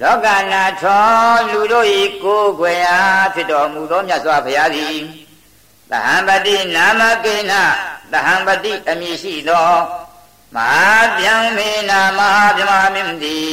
[0.00, 4.96] လောကနာထောလူတို့ဤကိုယ်ွယ်အားဖြစ်တော်မူသောမြတ်စွာဘုရားသည်
[5.90, 7.52] သဟံပတိနာမကိန
[8.12, 9.70] သဟံပတိအမည်ရှိသော
[10.56, 13.52] မဟာဗျံမေနာမဟာဗြဟ္မာမင်းသည်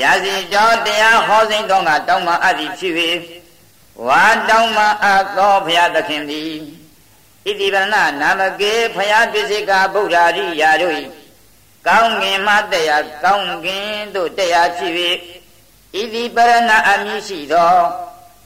[0.00, 2.94] ရာဇီတော်တရားဟောစိန်တော်ကတောင်းမှအပ်သည်ဖြစ်၍
[4.06, 6.52] ဝါတောင်းမှအပ်သောဘုရားသခင်သည်
[7.46, 10.94] ဣတိဗရဏနာမကေဖယားပိစိကဗုဒ္ဓရိယာတို့၏
[11.86, 14.92] ကောင်းငင်မှတရားကောင်းငင်တို့တရားဖြစ်၍
[15.94, 17.76] ဣတိပရဏအမည်ရှိသော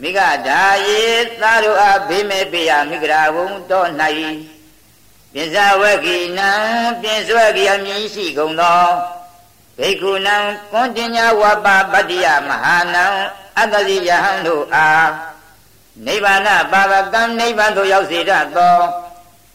[0.01, 1.03] မိဂဓာယေ
[1.41, 3.89] သာတို့အားဘေးမဲ့ပေယမိဂရာဝုံတော်၌
[5.33, 6.51] ပိဇဝကိနံ
[7.03, 8.87] ပိဇဝကိအမည်ရှိကုန်သော
[9.79, 10.37] ဘေကုဏံ
[10.71, 13.05] ကွန်တင်ညာဝပပတ္တိယမဟာနံ
[13.59, 15.09] အတ္တဇိယဟံတို့အား
[16.07, 16.41] နိဗ္ဗာန်
[16.73, 18.79] ပါပကံနိဗ္ဗာန်သို့ရောက်စေတတ်သော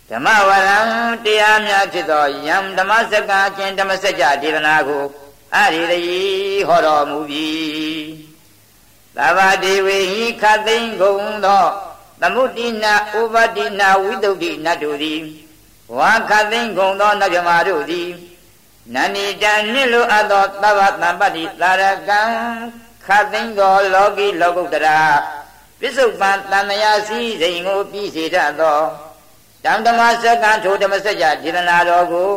[0.10, 0.80] ဓမ္မဝရံ
[1.26, 5.04] တရားများဖြစ်သောယံဓမ္မစက္ကအကျင့်ဓမ္မစကြာဒေသနာကို
[5.56, 6.22] အရိရိ
[6.68, 7.50] ဟောတော်မူပြီ
[9.18, 11.66] သဗ္ဗဒေဝေဟိခသိင်ကုန်သော
[12.22, 15.22] သမုတိနာဥပတိနာဝိတုဒ္ဓိနတ်တို့သည်
[15.98, 18.10] ဝါခသိင်ကုန်သောနတ်မြမာတို့သည်
[18.94, 22.22] နန္ဒီတံမြင့်လိုအပ်သောသဗ္ဗတံပတ္တိသာရကံ
[23.06, 25.00] ခသိင်သောလောကီလောကုတ္တရာ
[25.86, 28.80] ပစ္စုပန်တန်မြာစည်းစိမ်ကိုပြီးစေတတ်သော
[29.64, 32.32] တံဓမ္မစက္ကံထိုဓမ္မစကြာဒေသနာတော်ကို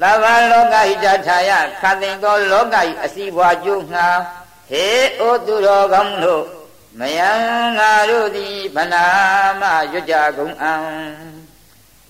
[0.00, 1.50] သဗ္ဗလောကဟိတထာယ
[1.80, 4.06] ခသိင်သောလောကဤအစီဘွားကျိုးငှာ
[4.70, 4.86] ဟေ
[5.18, 6.44] ဩသူတော်ကောင်းတို့
[6.98, 7.30] မယံ
[7.78, 9.04] ငါတို့သည်ဗနာ
[9.60, 10.74] မရွတ်ကြကုန်အံ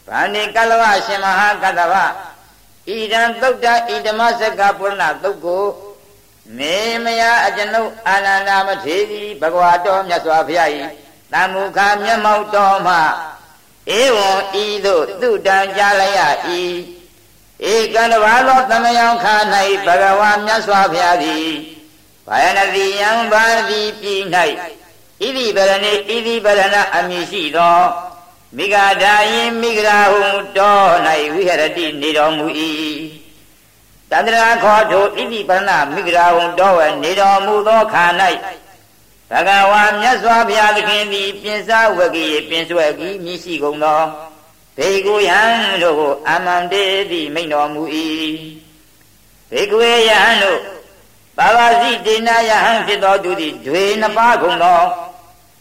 [0.06, 5.64] ဗာဏိကလဝရှင်မဟာကတ္တဗဣဒံသုတ်တဣဓမ္မစက္ကပုရဏသုတ်ကို
[6.58, 10.70] မေမယအကျွန်ုပ်အာနန္ဒမထေရီဘဂဝါတော်မြတ်စွာဘုရား၏
[11.32, 12.96] တမ္မုခမျက်မှောက်တော်မှ
[13.98, 14.30] ဧဝံ
[14.64, 16.20] ဤသို့သူတံကြားလိုက်ရ၏
[17.72, 19.34] ဧကံတဘာသောသမယံခါ၌
[19.86, 21.48] ဘဂဝါမြတ်စွာဘုရားသည်
[22.26, 24.22] ဘာယနတိယံဘာတိပြည်၌
[25.20, 27.80] ဣတိပရဏိဣတိပရဏအမည်ရှိသော
[28.56, 30.22] မိဂဒာယင်မိဂရာဟု
[30.56, 30.78] တော၌
[31.34, 32.46] ဝိဟရတိနေတော်မူ၏
[34.14, 38.04] တန္တရာခောထိုဣတိပရဏမိဂရာဟုတောဝနေတော်မူသောခါ၌
[39.30, 44.02] ဘဂဝါမြတ်စွာဘုရားသခင်သည်ပြင်စဝဂိပြင်ဆွဲကြီးမြည်ရှိကုန်သော
[44.76, 45.40] ဘေကုယံ
[45.82, 47.82] တို့ကိုအမန္တေတိမိန်တော်မူ၏
[49.50, 50.60] ဘေကုယယံတို့
[51.36, 54.80] ပါဝစီဒေနာယဟံဖြစ်သောသူသည်ဒွေနှစ်ပါးကုန်သော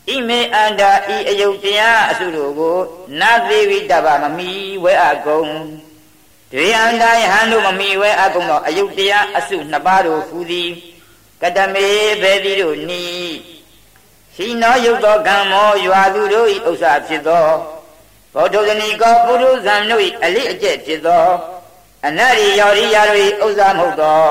[0.10, 2.78] ဣမေအန္တာဤအယုတ်တရားအစုတို့ကို
[3.20, 4.52] နသေဝိတဗမမီ
[4.84, 5.52] ဝဲအကုန်
[6.54, 10.70] ဒွေအန္တာယဟံတို့မမီဝဲအကုန်သောအယုတ်တရားအစုနှစ်ပါးတို့ဟူသည်
[11.42, 11.88] ကတမေ
[12.22, 13.06] ဘေတိတို့နီ
[14.36, 17.48] ရှိနောယုတ်သောကံမောရွာသူတို့၏ဥစ္စာဖြစ်သော
[18.34, 21.26] ဘောဓုဇနီကောပုရုဇံတို့၏အလိအကျက်ဖြစ်သော
[22.08, 24.24] အနရိယောရိယာတို့၏ဥစ္စာမဟုတ်သော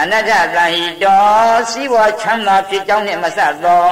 [0.00, 3.84] အနတ္တတဟိတောစီဝချမ်းသာဖြစ်ကြောင်းနှင့်မဆက်သော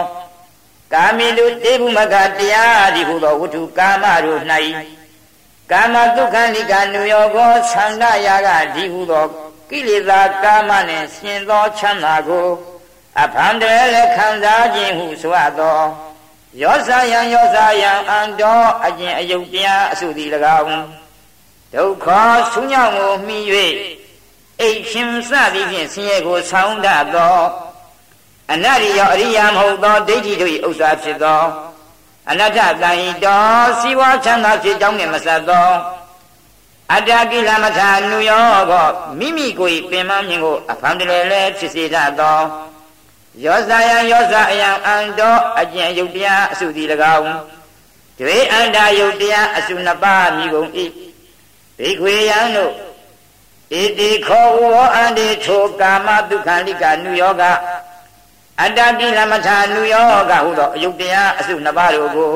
[0.92, 4.40] ကာမိလူတေဘုမကတရားဒီဟုသောဝတ္ထုကာမတို့၌
[5.70, 9.26] ကာမဒုက္ခလိကနုယောကောသန္တယာကဒီဟုသော
[9.70, 12.48] ကိလေသာကာမနှင့်ရှင်သောချမ်းသာကို
[13.22, 15.80] အဖန်တည်းလည်းခံစားခြင်းဟုဆိုအပ်သော
[16.62, 20.28] ယောဇာယံယောဇာယံအံတော်အကျင့်အယုတ်တရားအစုသည်၎
[20.58, 20.84] င်း
[21.74, 22.06] ဒုက္ခ
[22.52, 23.38] ဆူးညောင်းကိုမှီ၍
[24.60, 27.38] အိတ်ရှင်စသည်ဖြင့်ဆင်းရဲကိုဆောင်းတတ်သော
[28.52, 31.42] အနတ္တိယောအရိယာမဟုတ်သောဒိဋ္ဌိတို့၏ဥစ္စာဖြစ်သော
[32.30, 35.70] အနတ္တတန်ဤတော်စီဝါချမ်းသာဖြစ်ကြောင်းနှင့်မဆက်သော
[36.92, 38.88] အတ္တကိလမထာနုယောကော
[39.18, 42.38] မိမိကိုယ်ပင်မမြင်ကိုအဖန်တည်းလည်းဖြစ်စေတတ်သော
[43.44, 46.86] ယောဇာယံယောဇာအယံအံတော်အကျင့်ယုတ်တရားအစုသည်၎
[47.16, 47.24] င်း
[48.18, 50.70] ဒွေအန္တာယုတ်တရားအစုနှစ်ပါးမြည်ကုန်၏
[51.78, 52.72] ဘိခွေယံတို့
[53.72, 57.42] ဣတိခောဝောအန္တိထိုကာမဒုက္ခလိကနုယောက
[58.62, 62.34] အတ္တပိလမထာနုယောကဟုသောအယုတ်တရားအစုနှစ်ပါးတို့ကို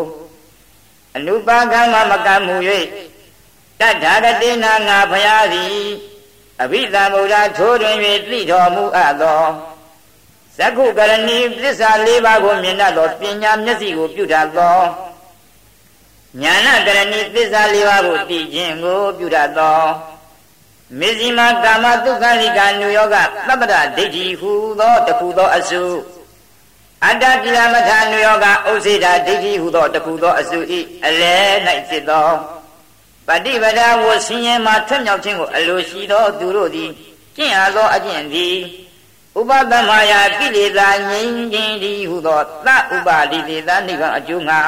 [1.17, 2.57] အနုပါကံမမကမှု၍
[3.81, 5.77] တတ္ထာဂတိနာငါဖရာသည်
[6.63, 7.97] အဘိဓမ္မုဒ္ဓထိုးတွင်၍
[8.31, 9.43] သိတော်မူအပ်သော
[10.57, 14.79] ဇကုကရဏီသစ္စာ၄ပါးကိုမြင်တတ်သောပညာမျက်စိကိုပြုတတ်သော
[16.41, 19.81] ညာဏကရဏီသစ္စာ၄ပါးကိုသိခြင်းကိုပြုတတ်သော
[20.99, 23.17] မေဇိမာကာမဒုက္ခလိကနုယောဂ
[23.49, 24.51] သဗ္ဗတဒိဋ္ဌိဟူ
[24.81, 25.83] သောတခုသောအစု
[27.07, 31.37] အတ္တကိလမထာနုယောဂဥစေတာဒိဋ္ဌိဟူသောတခုသောအစုဤအလဲ၌
[31.89, 32.29] ဖြစ်သော
[33.29, 36.91] ပฏิပဒါဝဆင်းရဲမှထွတ်မြောက်ခြင်းကိုအလိုရှိသောသူတို့သည်
[37.37, 38.57] ကျင့်အားသောအကျင့်သည်
[39.41, 44.61] ဥပဒမယာကိလေသာငြိမ်းခြင်းသည်ဟူသောသဥပါလိတေသနိဗ္ဗာန်အကျိုးငါ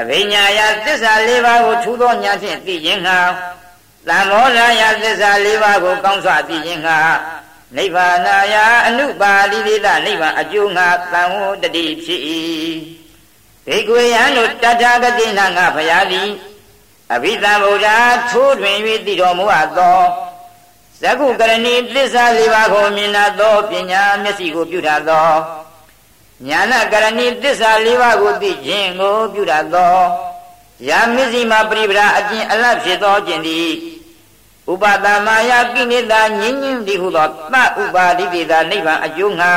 [0.00, 3.18] အဘိညာယသစ္စာ၄ပါးကိုထူသောဉာဏ်ဖြင့်သိခြင်းငါ
[4.08, 6.98] သံမောဓယသစ္စာ၄ပါးကိုကောင်းစွာသိခြင်းငါ
[7.76, 8.54] နိဗ္ဗာနာယ
[8.86, 12.20] အနုပါလိလိတနိဗ္ဗာန်အကျိုးငါသံဟောတတိဖြစ်၏
[13.66, 16.30] ဘေကွေယံတို့တထာဂတိနာငါဖရာသည်
[17.14, 17.88] အဘိဓမ္ဗုဒ္ဓ
[18.30, 20.00] ထိုးတွင်၍တည်တော်မူအပ်သော
[21.00, 25.30] ဇကုကရဏီသစ္စာ၄ပါးကိုမြင်တတ်သောပညာမျက်စိကိုပြုတတ်သော
[26.48, 29.96] ညာနာကရဏီသစ္စာ၄ပါးကိုသိခြင်းကိုပြုတတ်သော
[30.88, 33.70] ယာမစ္စည်းမပရိပဒအကျင့်အလတ်ဖြစ်သောကျင့်သည်
[34.72, 39.52] ဥပဒမာယကိလေသာညင်းညင်းဒီဟုသောသဥပါဒိတေသာနိဗ္ဗာန်အကျိုးငှာ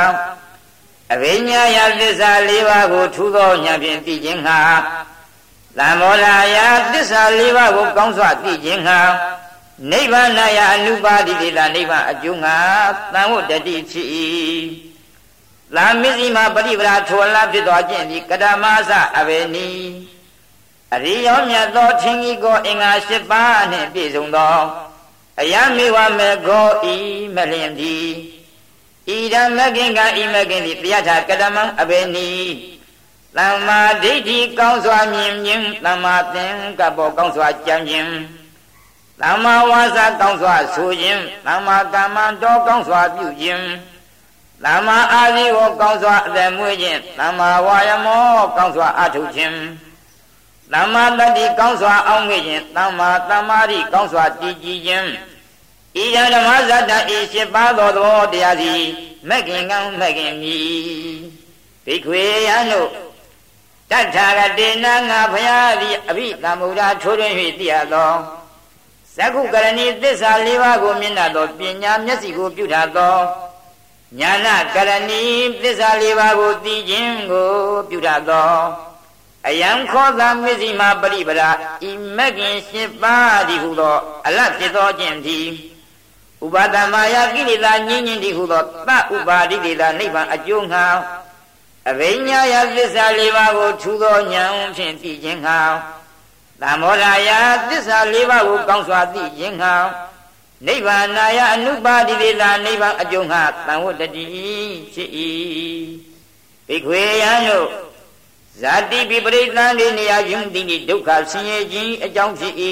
[1.12, 4.58] အဘိညာယသစ္စာ၄ပါးကိုထူသောဉာဏ်ဖြင့်သိခြင်းငှာ
[5.78, 6.58] သံမောလာယ
[6.92, 9.00] သစ္စာ၄ပါးကိုကောင်းစွာသိခြင်းငှာ
[9.90, 12.56] နိဗ္ဗာန်ယအနုပါတိတေတာနိဗ္ဗာန်အကျိုးငှာ
[13.12, 14.08] သံဝတ္တတိဖြစ်၏
[15.76, 19.68] လာမစ္စည်းမပရိပရာထောလဖြစ်သောကျင့်သည်ကတမသအဘေနီ
[20.94, 24.56] အရိယောမြတ်သောထင်ကြီးကိုအင်္ဂါ၈ပါးနှင့်ပြည့်စုံသော
[25.38, 26.94] အယမေဝမေကောဤ
[27.34, 28.08] မလင်သည်
[29.08, 32.30] ဣဒမကင်ကဤမကင်သည်တရားထာကတမံအဘေနီ
[33.36, 38.12] သမ္မာဒိဋ္ဌိကောင်းစွာမြင်ခြင်းသမ္မာသင်္ကပ္ပကောင်းစွာကြံခြင်း
[39.20, 43.64] သမ္မာဝါစာကောင်းစွာဆိုခြင်းသမ္မာကမ္မန္တောကောင်းစွာပြုခြင်း
[44.64, 49.56] သမ္မာအာဇီဝကောင်းစွာအသက်မွေးခြင်းသမ္မာဝါယမောကောင်းစွာအထုခြင်း
[50.72, 55.08] သမ္မာတတိကောင်းစွာအောင်းငှေ့ခြင်းသမ္မာသမ္မာရိကောင်းစွာတည်ကြည်ခြင်း
[56.02, 58.82] ဤရဓမ္မဇတ္တဤရှိပါသောသဘောတရားသည်
[59.28, 60.70] မက္ခင်ကံမက္ခင်မြည်
[61.84, 62.88] ဘိခွေယံတို့
[63.90, 68.12] တထာဂတေနငါဖရာသည်အဘိသမ္မုဒ္ဒထိုးထွင်း၍သိရသော
[69.16, 73.16] သက္ခုကရဏီသစ္စာ၄ပါးကိုမြင်တတ်သောပညာမျက်စိကိုပြုထားသော
[74.18, 75.22] ညာနာကရဏီ
[75.62, 77.50] သစ္စာ၄ပါးကိုသိခြင်းကို
[77.88, 78.89] ပြုထားသော
[79.48, 81.50] အယံခောသမစ္စည်းမပရိပရာ
[81.88, 85.46] ဤမဂ္ဂင်၈ပါးဒီဟုသော အလတ်ဖြစ်သောခြင်းသည်
[86.44, 90.86] ဥပါဒမာယကိလေသာညင်းညင်းဒီဟုသောသဥပါဒိတေသာနိဗ္ဗာန်အကျိုးငှာ
[91.90, 95.60] အဘိညာယသစ္စာ၄ပါးကိုထူသောဉာဏ်ဖြင့်သိခြင်းငှာ
[96.60, 97.30] သံမောရာယ
[97.68, 99.74] သစ္စာ၄ပါးကိုကောင်းစွာသိခြင်းငှာ
[100.66, 101.06] နိဗ္ဗာန်
[101.38, 104.24] ယအနုပါတိတေသာနိဗ္ဗာန်အကျိုးငှာသံဝတ္တတိ
[104.94, 105.10] ဖြစ်၏
[106.68, 107.68] ဘိခွေယံတို့
[108.58, 112.54] ဇာတိပိပရိသန္တိနေရာယုံတိဒုက္ခဆင်းရဲခြင်းအကြောင်းဖြစ်၏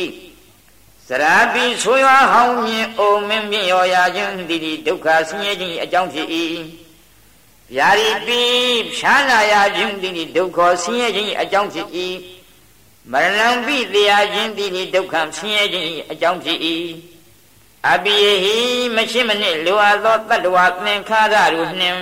[1.08, 6.28] စရာပိဆိုးရွားဟောင်းမြင်အိုမင်းမြင့်ရောရာခြင်းတိတိဒုက္ခဆင်းရဲခြင်းအကြောင်းဖြစ်၏
[7.74, 8.40] ဗျာတိပိ
[8.96, 11.88] ဖြာနာရာခြင်းတိတိဒုက္ခဆင်းရဲခြင်းအကြောင်းဖြစ်၏
[13.12, 16.58] မရဏံပိတရားခြင်းတိတိဒုက္ခဆင်းရဲခြင်းအကြောင်းဖြစ်၏
[17.90, 18.56] အပိယဟိ
[18.96, 21.98] မရှိမနှင့်လိုအပ်သောတတ္တဝသင်္ခါရတို့နှင့်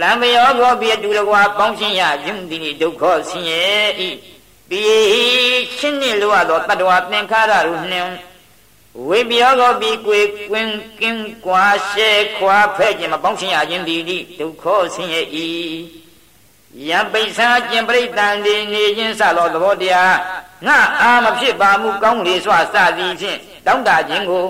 [0.00, 3.64] လံမယောဂောပိတူတကွာပေါင်းရှင်းရခြင်းတိတိဒုက္ခဆင်းရဲ၏
[4.68, 4.80] ပိ
[5.78, 8.08] ရှင်းနှင့်လိုအပ်သောတတ္တဝသင်္ခါရတို့နှင့်
[9.08, 15.20] ဝိပယောဂောပိကွေကွင်းကင်းကွာရှဲခွာဖဲ့ခြင်းမပေါင်းရှင်းရခြင်းတိတိဒုက္ခဆင်းရဲ၏
[16.88, 20.16] ယံပိဿာကျင်ပရိတန်ဒီနေခြင်းစသောသဘောတရား
[20.66, 24.46] ငါအာမဖြစ်ပါမူကောင်းလေစွာစသည်ဖြင့်တောင်းတခြင်းကို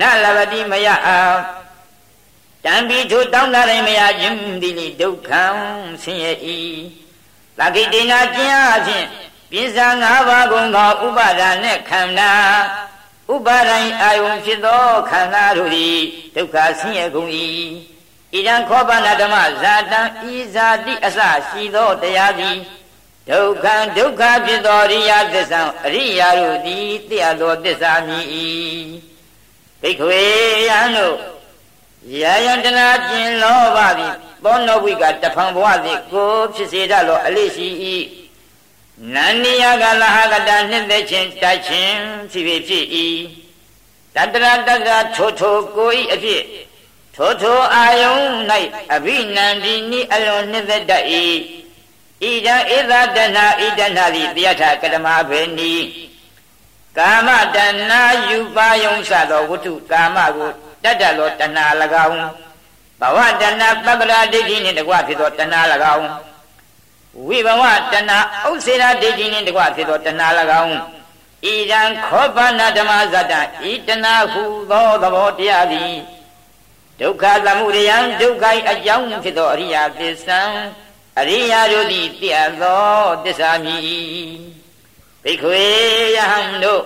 [0.00, 1.16] နလဘတိမယအာ
[2.64, 5.44] တံပိထုတောင်းတရင်မရခြင်းဒီနိဒုက္ခံ
[6.02, 6.32] ဆင်းရဲ၏
[7.58, 9.06] သကိတေနာကျင့်အဖြင့်
[9.50, 12.32] ပိဿာ၅ပါးကုန်သောဥပါဒာနှင့်ခန္ဓာ
[13.32, 15.98] ဥပါဒိုင်အာယုံဖြစ်သောခန္ဓာတို့သည်
[16.36, 17.30] ဒုက္ခဆင်းရဲကုန်၏
[18.32, 20.00] ဣဒံခောပနာဓမ္မဇာတံ
[20.32, 21.18] ဤဇာတိအစ
[21.48, 22.58] ရှိသောတရားသည်
[23.28, 28.26] ဒုက္ခဒုက္ခဖြစ်သောအရိယသစ္စာအရိယာတို့သည်တရားသောသစ္စာမြည်၏
[29.82, 30.24] ဘိက္ခဝေ
[30.68, 31.16] ယံတို့
[32.08, 37.68] ရာယတနာကျင်လောဘသည်သောနောဝိကတဖန်ဘဝသည်ကိုဖြစ်စေတတ်လောအလေးရှိ၏
[39.14, 41.98] နန္နိယကလဟကတာနှစ်သက်ခြင်းတိုက်ခြင်း
[42.32, 42.84] ဖြစ်ဖြစ်ဖြစ်၏
[44.14, 46.42] တတရတတထိုထိုကိုဤအဖြစ်
[47.16, 48.16] ထိုထိုအာယုံ၌
[48.94, 51.04] အဘိနန္ဒီနိအလွန်နှစ်သက်တတ်၏
[52.22, 55.74] ဣဒံဧသတနာဣဒနာတိတယထကတမဘေနိ
[56.98, 57.56] ကာမတ
[57.90, 57.92] ဏ
[58.28, 60.50] ယူပါယုံစသောဝတ္ထုကာမကို
[60.84, 61.66] တတ်တတ်သောတဏှာ၎
[62.06, 62.20] င်း
[63.00, 65.60] ဘဝတဏှာပပ္ပရာဒိဋ္ဌိနှင့်တကွဖြစ်သောတဏှာ၎
[65.96, 66.06] င်း
[67.26, 67.62] ဝိဘဝ
[67.92, 70.26] တဏှာဥစ္စေရာဒိဋ္ဌိနှင့်တကွဖြစ်သောတဏှာ၎
[70.62, 70.74] င်း
[71.44, 73.34] ဣဒံခောပနာဓမ္မဇတ္တ
[73.70, 75.94] ဤတဏှာဟုသောသဘောတရားသည်
[77.00, 80.40] ဒုက္ခသမုဒယံဒုက္ခိအကြောင်းဖြစ်သောအရိယသစ္စာ
[81.20, 82.84] အရိယာတို့သည်သိအပ်သော
[83.24, 83.82] သစ္စာမြည်
[85.24, 85.64] ဘိက္ခွေ
[86.16, 86.82] ယဟံတို့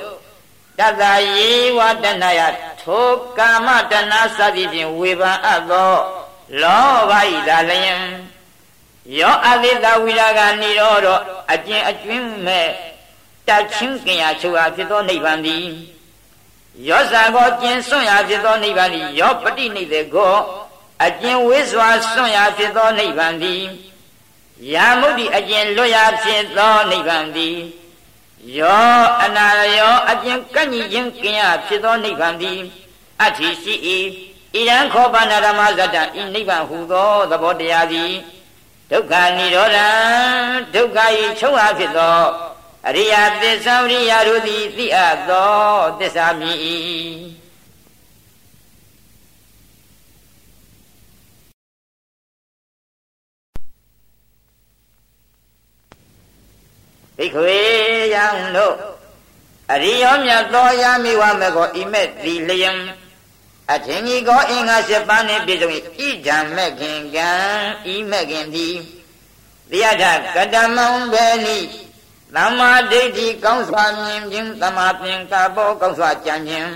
[0.78, 1.02] တတ္တ
[1.34, 2.40] ယေဝတဏယ
[2.84, 5.94] ထိုကာမတဏစသည်ဖြင့်ဝေဖန်အပ်သော
[6.62, 8.04] လောဘဤသာလျင်
[9.18, 11.08] ယောအသိတဝိရာဂနိရောဓ
[11.52, 12.68] အကျင့်အကျွင်းမဲ့
[13.48, 15.66] တချင်းကင်ရာချုပ်အားဖြစ်သောနိဗ္ဗာန်သည်
[16.88, 20.34] ယောဇာကိုကျင်စွန့်ရာဖြစ်သောနိဗ္ဗာန်သည်ယောပတိနိဒေကို
[21.04, 23.62] အကျင့်ဝိစွာစွန့်ရာဖြစ်သောနိဗ္ဗာန်သည်
[24.72, 27.56] ယာမုဒ္ဒိအကျင့်လွတ်ရာဖြစ်သောနိဗ္ဗာန်သည်
[28.58, 32.60] ယောအနာယောအကျင့်ကန့်ညီခြင်းကင်ရဖြစ်သောနိဗ္ဗာန်သည်
[33.20, 33.74] အဋ္ဌိရှိ၏
[34.54, 38.12] ဣရန်ခောပနာဓမ္မဇတ္တဤနိဗ္ဗာန်ဟူသောသဘောတရားသည်
[38.90, 39.90] ဒုက္ခនិရောဓံ
[40.74, 40.98] ဒုက္ခ၏
[41.40, 42.20] ချုပ်အားဖြစ်သော
[42.88, 45.54] အရိယသစ္စာရိယတို့သည်သိအပ်သော
[45.98, 47.43] သစ္စာမြည်
[57.16, 57.58] ဘိခွေ
[58.14, 58.74] ယံတို့
[59.72, 62.70] အရိယောမြတ်သောယာမိဝမေကောဣမက်တိလယံ
[63.72, 67.30] အထင်ကြီးကောအင်္ဂါ၈ပါးနှင့်ပြည့်စုံ၏ဣဒံမက်ခင်ကံ
[67.92, 68.76] ဤမက်ခင်သည်
[69.70, 70.04] တရားထ
[70.36, 71.58] ကတမံဘေနိ
[72.34, 76.70] သမ္မာဒိဋ္ဌိကောင်းစွာမြင်ခြင်းသမ္မာပင်ကာဘောကောင်းစွာကြံခြင်း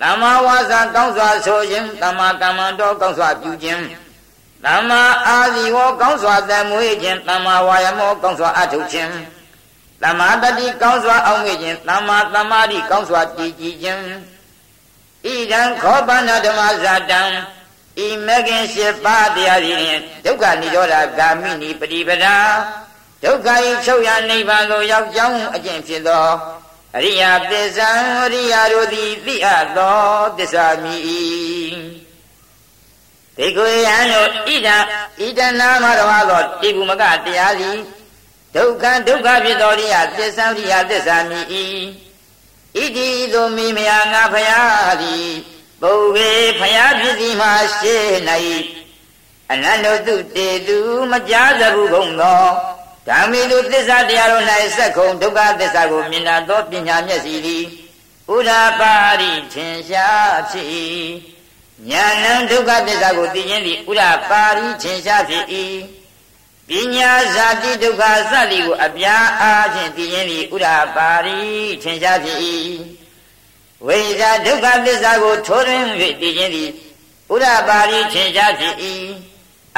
[0.00, 3.82] သမ္မာဝါစာကောင်းစွာဆိုခြင်းသမ္မာကမ္မန္တောကောင်းစွာပြုခြင်း
[4.64, 9.12] သမ္မာအာဇီဝကောင်းစွာသမွေးခြင်းသမ္မာဝါယမောကောင်းစွာအထုတ်ခြင်း
[10.02, 14.02] သမ္မာတတိကောင်းစွာအောင်မေ့ခြင်းသမ္မာသမာဓိကောင်းစွာတည်ကြည်ခြင်း
[15.26, 17.20] ဣဒံခောပန္နဓမ္မဇာတံ
[18.04, 22.36] ဤမဂ္ဂင်၈ပါးတရားဖြင့်ဒုက္ခនិရောဓဂာမိနိပฏิပဒါ
[23.24, 26.26] ဒုက္ခဤချုပ်ရနိဗ္ဗာန်သို့ရောက်ကြောင်းအကျင့်ဖြစ်သော
[26.96, 27.90] အရိယသစ္စာ
[28.24, 29.98] အရိယတို့သည်သိအပ်သော
[30.38, 31.74] သစ္စာမြည်
[33.36, 34.76] ဒေကိုယံတို့ဣဒံ
[35.20, 37.78] ဣဒနာမတော်သောတိပုမကတရားသည်
[38.56, 41.46] ဒုက္ခဒုက္ခဖြစ်သောရိယသစ္စာရိယသစ္စာမြည်
[42.76, 45.28] ဣတိသို့မိမယာငါဖယားသည်
[45.80, 48.04] ပုဗ္ဗေဖယားဖြစ်သည်မှာရှေ့၌
[49.50, 50.78] အနန္တုတုတေတု
[51.10, 52.44] မကြားသဘူးကုန်သော
[53.08, 54.44] ဓမ္မီလူသစ္စာတရားတို့၌
[54.76, 57.64] စက်ခုံဒုက္ခသစ္စာကိုမြင်တတ်သောပညာမျက်စိသည်
[58.34, 60.66] ဥဒ္ဓပါရိထင်ရှားဖြစ်၏
[61.90, 65.44] ဉာဏံဒုက္ခသစ္စာကိုသိခြင်းသည်ဥဒ္ဓပါရိထင်ရှားဖြစ်၏
[66.72, 71.40] ပညာဇာတိဒုက္ခစသည်ကိုအပြားအားဖြင့်သိခြင်းသည်ဥဒ္ဓပါရိ
[71.82, 72.38] ထင်ရှားဖြစ်၏
[73.86, 75.86] ဝိဇာဒုက္ခသစ္စာကိုထိုးထွင်း၍
[76.20, 76.70] သိခြင်းသည်
[77.34, 78.74] ဥဒ္ဓပါရိထင်ရှားဖြစ်၏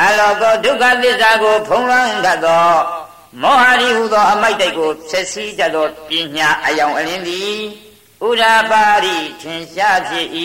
[0.01, 2.69] အလောကောဒုက္ခသစ္စာကို ဖုံးလွှမ်းတတ်သော
[3.43, 7.57] မောဟရိဟုသောအမိုက်တိုက်ကိုဆက်စည်းတတ်သောပညာအယောင်အလင်းသည်
[8.27, 10.29] ဥဒ္ဓပါရိထင်ရှားဖြစ်၏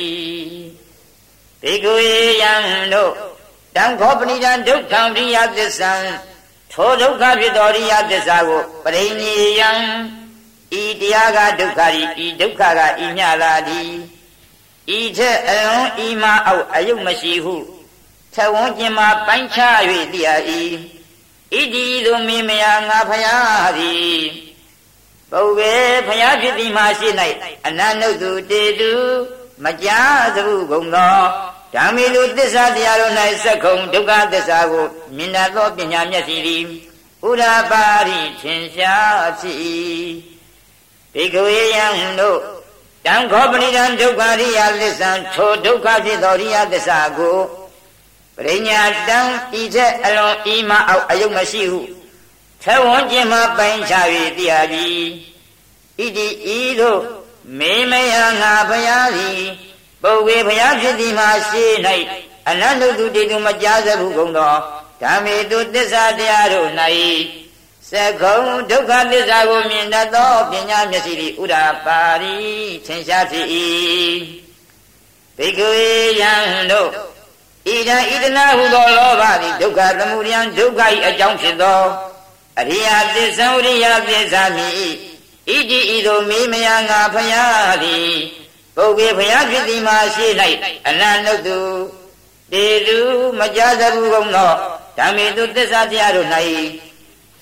[1.61, 2.53] ဘေကုယေယံ
[2.93, 3.11] တို့
[3.75, 5.93] တံခောပဏိတံဒုက္ခံရိယသစ္ဆံ
[6.81, 9.71] ထိုဒုက္ခဖြစ်သောရိယသစ္စာကိုပရိညေယံ
[10.81, 13.91] ဤတရားကဒုက္ခဤဤဒုက္ခကဤညလာသည်
[14.97, 17.55] ဤချက်အလွန်ဤမှာအောက်အယုတ်မရှိဟု
[18.33, 19.79] ထဝန်းကျင်မှာပိုင်းခြား၍
[20.13, 20.29] သိရ၏
[21.51, 24.17] ဣတိသို့မိမယာငါဖယားသည်
[25.31, 25.73] ပုဗ္ဗေ
[26.07, 27.09] ဖယားဖြစ်သည်မှာရှိ၌
[27.65, 28.93] အနန္တုတုတေတု
[29.63, 31.19] မကြားသဟုကုန်သော
[31.75, 36.63] ဓမ္မီလူသစ္စာတရားတို့၌စက်ခုံဒုက္ခသစ္စာကိုမြင်တတ်သောပညာမျက်စိသည်
[37.27, 39.57] ဥဒ္ဓပါရိထင်ရှားဖြစ်၏
[41.13, 41.85] ဘေကဝေယံ
[42.19, 42.39] တို့
[43.05, 47.39] တံခောပဏိတံဒုက္ခရိယသစ္စာထိုဒုက္ခဖြစ်သောရိယသစ္စာကို
[48.35, 49.19] ပရိညာတံ
[49.59, 51.79] ဤချက်အလွန်ဤမအောက်အယုတ်မရှိဟု
[52.63, 53.95] ထဲဝန်းကျင်မှပိုင်ချ၍
[54.37, 54.87] သိရပြီ
[55.97, 56.27] ဣတိ
[56.57, 57.01] ဤသို့
[57.59, 59.43] မေမယငါဘုရားသည်
[60.03, 61.65] ပုဂ္ဂေဘုရားဖြစ်သည်မှာရှိ၌
[62.49, 64.53] အနန္တုတုတေတုမကြားစဘူးကုန်သော
[65.01, 66.69] ဓမ္မေတုသစ္စာတရားတို့၌
[67.91, 72.35] သကုံဒုက္ခသစ္စာကိုမြင်တတ်သောပညာမျက်စိသည်ဥဒ္ဓပါရိ
[72.85, 73.45] ထင်ရှားဖြစ်၏
[75.37, 75.89] ဘိက္ခဝေ
[76.21, 76.33] ယံ
[76.71, 76.89] တို့
[77.67, 81.81] ဣဒံဣဒနာဟုသောလောဘသည်ဒုက္ခသမုဒယံဒုက္ခ၏အကြောင်းဖြစ်သော
[82.59, 84.91] အရိယသစ္စာဝရိယသစ္စာမြည်
[85.47, 88.13] ဣတိဤသို့မိမယငါဖယားသည်
[88.75, 90.27] ပုဂ္ဂေဖယားဖြစ်သည်မှာရှိ၌
[90.87, 91.59] အနန္တုတု
[92.51, 92.97] တေတု
[93.39, 94.51] မကြသဘူးကုန်သော
[94.97, 96.27] ဓမ္မေတုသစ္စာတရားတို့၌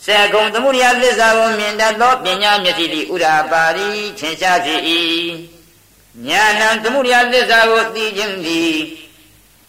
[0.06, 3.88] စေကုံသမုဒယသစ္စာကိုမြင်တတ်သောပညာမျက်စိသည်ဥဒ္ဓပါရိ
[4.20, 4.82] ထင်ရှားဖြစ်၏
[6.28, 8.76] ညာဏံသမုဒယသစ္စာကိုသိခြင်းသည်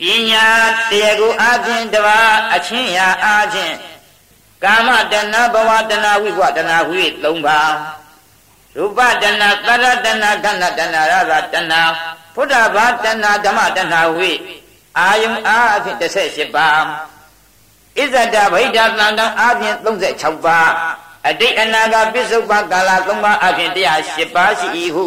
[0.01, 0.45] ပညာ
[0.91, 2.19] တရားကိုအပြင်တပါ
[2.55, 3.77] အချင်းရာအချင်း
[4.65, 7.73] ကာမတဏဘဝတဏဝိဘဝတဏဝိ၃ပါး
[8.77, 11.75] ရူပတဏသရတဏခန္ဓာတဏရသတဏ
[12.35, 14.33] ဖုဒ္ဓဘာတဏဓမ္မတဏဝိ
[14.99, 16.83] အာယုံအားအဖြစ်18ပါး
[17.97, 20.71] ဣဇဒဗိဒ္ဓသံတံအားဖြင့်36ပါး
[21.29, 25.05] အတိတ်အနာဂတ်ပြစ္ဆုတ်ပါကာလ3ပါးအဖြစ်108ပါးရှိ၏ဟု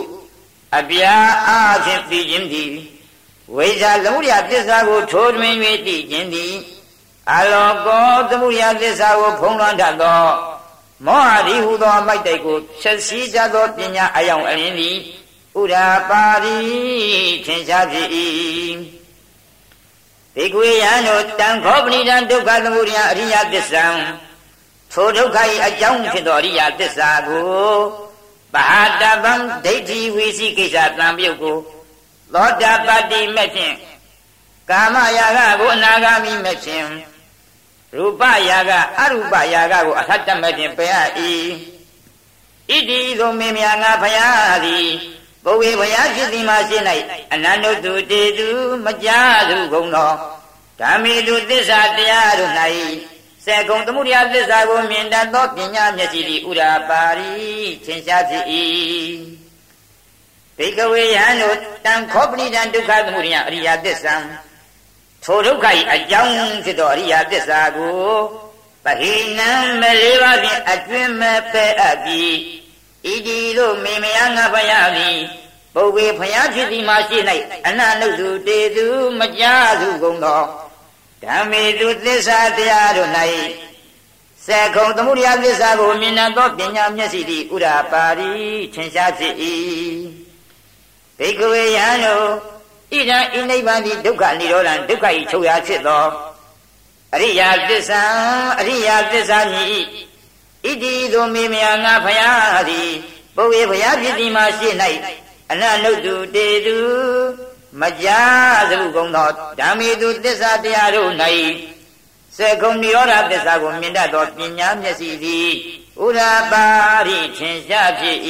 [0.78, 1.13] အပြာ
[1.47, 2.71] အားဖြင့်သိခြင်းသည်
[3.56, 5.58] ဝိဇာသမုဒယသစ္စာကိုထိုးထွင်း၍
[5.88, 6.54] သိခြင်းသည်
[7.33, 10.23] အလောကောသမုဒယသစ္စာကိုဖုံးလွှမ်းတတ်သော
[11.06, 14.97] မောဟရိဟုသောအမိုက်တိုက်ကိုဖြည့်ဆည်းကြသောပညာအယောင်အလင်းသည်
[15.62, 16.56] ဥဒာပါရိ
[17.45, 18.08] ထင်ရှားဖြစ်၏
[20.35, 23.85] ဒေကွေယံတို့တံခောပဏိတံဒုက္ခသမုဒယအရိယသစ္စာ
[24.93, 27.75] ထိုဒုက္ခ၏အကြောင်းဖြစ်သောအရိယသစ္စာကို
[28.54, 29.33] ပါတဗံ
[29.65, 31.58] ဒိဋ္ဌိဝိသိကိစ္စတံပြုတ်ကို
[32.33, 33.75] သောတာပတ္တိမဲ့ဖြင့်
[34.69, 36.85] ကာမရာဂကိုအနာဂါမိမဲ့ဖြင့်
[37.98, 40.96] ရူပရာဂအရူပရာဂကိုအထတ္တမဲ့ဖြင့်ပယ်ရ၏
[42.69, 44.87] ဣဣတိသို့မင်းများငါဖယားသည်
[45.44, 46.85] ဘုဝေဘုရားဖြစ်သည်မှာရှင်း၌
[47.33, 48.48] အနန္တုတုတေတု
[48.85, 49.10] မကြ
[49.50, 50.12] သူကုန်သော
[50.79, 52.54] ဓမ္မေတုသစ္စာတရားတို့၌
[53.46, 57.29] စေကုံသမှုတရားသစ္စာကိုမြင်တတ်သောပညာမျက်စိသည်ဥရာပါရိ
[57.85, 58.46] သင်ရှားဖြစ်၏
[60.58, 64.15] ဘိကဝေယံတို့တံခောပဏိတံဒုက္ခသမှုရိယအရိယသစ္စာ
[65.24, 68.12] ထိုဒုက္ခ၏အကြောင်းဖြစ်သောအရိယသစ္စာကို
[68.86, 69.52] ပဟိနံ
[69.82, 72.36] မလေးပါးဖြင့်အတွင်မဲ့ပဲအပ်ပြီး
[73.06, 75.17] ဣတိတို့မေမယငါဖယားသည်
[75.76, 77.17] ပုဂ္ဂေဖယားဖြစ်သည်မှာရှိ၌
[77.67, 78.88] အနနုတုတေသူ
[79.19, 79.44] မကြ
[79.82, 80.44] သူကုန်သော
[81.24, 83.10] ဓမ္မေတုသစ္စာတရားတို့၌
[84.46, 88.32] စေခုံသမှုတရားသစ္စာကိုမြင်သောပညာမျက်စိသည်ဥရာပါရိ
[88.74, 89.36] ထင်ရှားဖြစ်၏
[91.17, 92.30] ဘိကဝေယံတို့
[92.92, 96.06] ဣဒံဣနိဗ္ဗာန်သည်ဒုက္ခនិရောဓံဒုက္ခ၏ချုပ်ရာဖြစ်သော
[97.15, 98.02] အရိယာသစ္စာ
[98.60, 99.83] အရိယာသစ္စာမြည်
[100.65, 102.89] ဣတိသို့မေမယငါဖယားသည်
[103.35, 104.69] ပုဝေဖယားဖြစ်သည်မှာရှိ၌
[105.52, 106.77] အနနုတုတေတု
[107.81, 108.21] မကြာ
[108.69, 109.29] သဟုကုံသော
[109.60, 111.12] ဓမ္မေတုသစ္စာတရားတို့၌
[112.37, 115.50] စေကုံနိရောဓသစ္စာကိုမြင်တတ်သောပညာမျက်စိသည်
[116.04, 116.65] ဥရာပါ
[117.08, 118.17] ရိထင်ရှားဖြစ်၏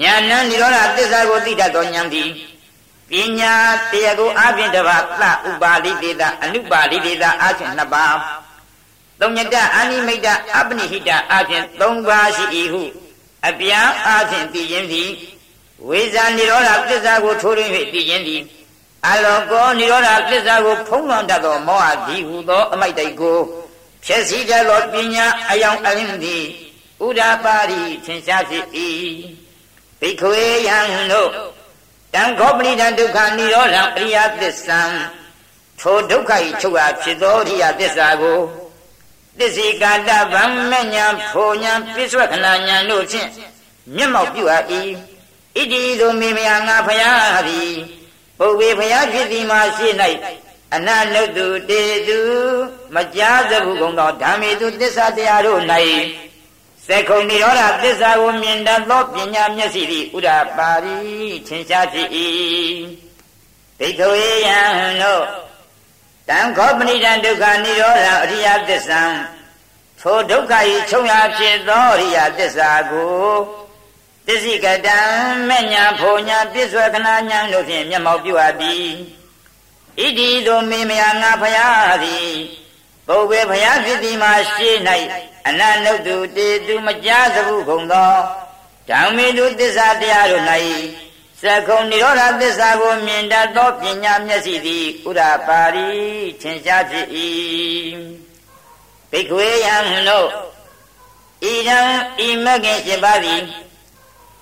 [0.00, 2.30] ဉာဏ်နိရောဓသစ္စာကိုသိတတ်သောဉာဏ်သည်
[3.10, 3.54] ပညာ
[3.90, 8.16] တရားကိုအပြင်တပါသဥပါလိတေတအနုပါလိတေတအချင်းနှစ်ပါး
[9.20, 12.82] သုံးညတအာနိမိတ်အပနိဟိတအချင်းသုံးပါးရှိ၏ဟု
[13.48, 15.10] အပြန်အချင်းသိခြင်းသည်
[15.88, 18.42] ဝိဇာនិရောဓသစ္စာကိုထိုးရင်း၍သိခြင်းသည်
[19.06, 23.38] အလောကောនិရောဓသစ္စာကိုဖုံးလွှမ်းတတ်သောမောဟဒီဟုသောအမိုက်တိုက်ကို
[24.04, 26.44] ဖြစ်စည်းတတ်သောပညာအယောင်အလင်းသည်
[27.06, 28.64] ဥဒ္ဓပါရိသင်ရှားဖြစ်၏
[30.00, 30.78] ဘိခွေယံ
[31.12, 31.30] တို့
[32.14, 34.80] တံခောပရိဒံဒုက္ခនិရောဓံအရိယသစ္စာ
[35.80, 36.30] ထိုဒုက္ခ၏
[36.60, 38.40] ချုပ်အားဖြစ်သောအရိယသစ္စာကို
[39.38, 43.28] သစ္စေကာတဗမ္မညာဖိုညာပိစ္ဆွခဏညာတို့ဖြင့်
[43.96, 44.64] မျက်မှောက်ပြုအပ်၏
[45.56, 47.72] ဣတိသို့မေမယငါဖယားသည်
[48.38, 49.88] ပုဗ္ဗေဖယားဖြစ်သည်မှာရှိ၌
[50.74, 52.20] အနနုတုတေတု
[52.94, 55.60] မကြားသဘူးကုန်သောဓမ္မေတုသစ္စာတရားတို့၌
[56.90, 60.96] စေခုံနိရောဓသစ္စာကိုမြင်တတ်သောပညာမျက်စိသည်ဥဒ္ဓပါရိ
[61.46, 62.08] ထင်ရှားဖြစ်၏
[63.78, 64.60] ဒိဋ္ဌဝေယံ
[65.02, 65.24] တို့
[66.28, 69.02] တံခောပဏိတံဒုက္ခនិရောဓအရိယသစ္စာ
[70.00, 70.52] ထိုဒုက္ခ၏
[70.90, 73.32] ချုပ်ရာဖြစ်သောအရိယသစ္စာကို
[74.26, 74.98] တစ္ဆိကတံ
[75.48, 78.88] မညာဖောညာပြစ္ဆွေခဏညာတို့ဖြင့်မျက်မှောက်ပြုအပ်ပြီး
[79.98, 82.32] ဣတိတို့မေမယငါဖယားသည်
[83.08, 84.76] ပုဗ္ဗေဖယားဖြစ်သည်မှာရှေး၌
[85.48, 88.12] အနနုတုတေတုမကြားစဘူးကုန်သော
[88.90, 90.44] ဓမ္မေတုသစ္စာတရားတို့၌
[91.42, 95.88] သကုံនិရောဓသစ္စာကိုမြင်တတ်သောပညာမျက်စိသည်ဥရပါရိ
[96.40, 97.06] ထင်ရှားဖြစ်၏
[99.10, 99.76] ဘိက္ခွေယံ
[100.08, 100.28] တို့
[101.42, 101.80] ဣဒံ
[102.26, 103.42] ဤမဂ္ဂင်7ပါးသည်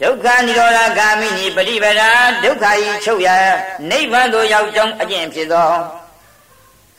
[0.00, 2.10] ဒုက္ခនិရောဓဂာမိနိပရိပဒာ
[2.44, 3.28] ဒုက္ခဤချုပ်ရ
[3.90, 5.70] နိဗ္ဗာန်သို့ရောက်ကြောင်းအကျင့်ဖြစ်သော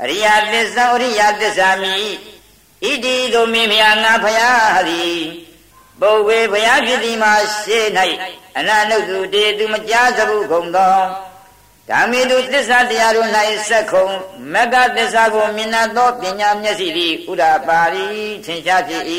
[0.03, 1.95] အရိယသစ္စာအရိယသစ္စာမိ
[2.83, 5.19] ဣတိသို့မိဖျားငါဖျားသည်
[6.01, 7.85] ပုဗ္ဗေဘုရားဖြစ်သည်မှာရှေ့၌
[8.57, 10.97] အနနုတုတေသူမကြားစဘူးကုန်သော
[11.89, 13.29] ဓမ္မေတုသစ္စာတရားတို့၌
[13.67, 14.07] ဆက်ခုံ
[14.53, 18.07] မဂ္ဂသစ္စာကိုမြင်သောပညာမျက်စိသည်ဥဒ္ဓပါရိ
[18.45, 19.03] ထင်ရှားဖြစ်၏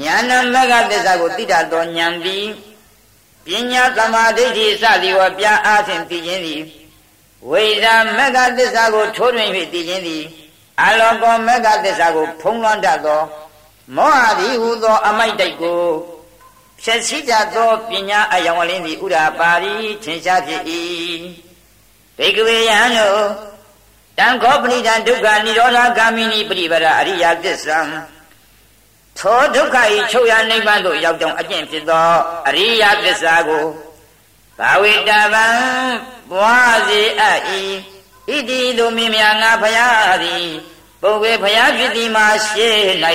[0.00, 2.46] ဉာဏမဂ္ဂသစ္စာကိုသိတတ်သောဉာဏ်သည်
[3.46, 6.62] ပညာသမာဓိဋ္ဌိစသည်ဝပြအားဖြင့်သိခြင်းသည်
[7.50, 10.24] ဝိဇာမဂ္ဂသစ္စာကိုထိုးထွင်း၍သိခြင်းသည်
[10.82, 13.22] အလောကောမဂ္ဂသစ္စာကို ဖုံးလွှမ်းတတ်သော
[13.96, 15.82] မောဟသည်ဟူသော အမိုက်တိုက်ကို
[16.82, 20.62] ဖြည့်စည်းတတ်သောပညာအယောင်အလင်းသည်ဥဒ္ဓပါရိထင်ရှားဖြစ်၏
[22.18, 23.26] ဘေကဝေယံတို့
[24.18, 27.78] တံခောပဏိတံဒုက္ခនិရောဓဂာမိနိပရိပဒအရိယသစ္စာ
[29.18, 32.08] သောဒုက္ခဤချုပ်ရနိဗ္ဗာန်သို့ရောက်ကြောင်းအကျင့်ဖြစ်သော
[32.48, 33.64] အရိယသစ္စာကို
[34.62, 35.46] ဘာဝိတဗံ
[36.30, 37.40] ပွားစေအပ်၏
[38.28, 40.48] ဣတိသို့မိမြငါဖယားသည်
[41.02, 42.78] ပုဂ္ဂေဖယားဖြစ်သည်မှာရှေ့၌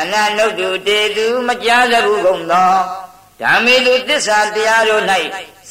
[0.00, 2.74] အနနုတုတေသူမကြားသဘူးကုန်သော
[3.40, 5.04] ဓမ္မေတုသစ္စာတရားတို့၌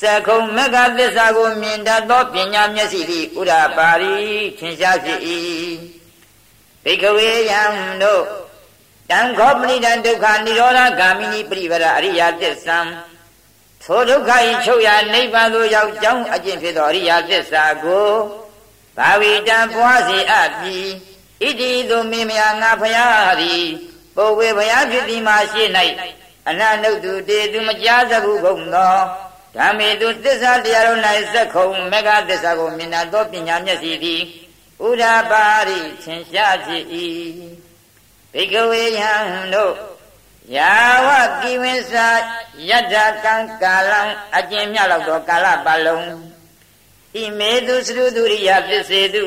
[0.02, 4.16] သကုံမဂ္ဂသစ္စာကိုမြင်တတ်သောပညာမျက်စိသည်ဥဒ္ဓပါရိ
[4.58, 5.20] ထင်ရှားဖြစ်၏
[6.84, 7.62] ဘိကဝေယံ
[8.04, 8.24] တို့
[9.10, 12.80] တံခောပဏိတံဒုက္ခនិရောဓဂာမိနိပရိပဒအရိယသစ္စာ
[13.88, 18.12] ထိုဒုက္ခဤချုပ်ရာနိဗ္ဗာန်သို့ရောက်ကြောင်းအကျင့်ဖြစ်သောအရိယသစ္စာကို
[18.98, 20.90] ဘာဝိတံပွားစီအပ်ပြီး
[21.42, 23.66] ဣတိသို့မိမယငါဖယားသည်
[24.16, 25.64] ပုဝေဘုရားဖြစ်သည်မှာရှိ၌
[26.50, 28.96] အနနုတုတေသူမကြားစဘူးကုန်သော
[29.56, 34.22] ဓမ္မေတုသစ္စာတရားတို့၌စက်ခုံမေဃသစ္စာကိုမြင်သောပညာမျက်စိသည်
[34.88, 36.84] ဥဒ္ဓပါရိသင်ရှားဖြစ်၏
[38.34, 39.12] ဘိကဝေယံ
[39.54, 39.74] တို့
[40.54, 40.74] ယာ
[41.06, 41.10] ဝ
[41.42, 41.96] ကိဝိသ
[42.70, 44.02] ယတ္ထကံကာလံ
[44.38, 46.06] အကျဉ်မြလောက်သောကာလပတ်လုံး
[47.14, 49.24] ဣမေတုသရုတုရိယပစ္စေတု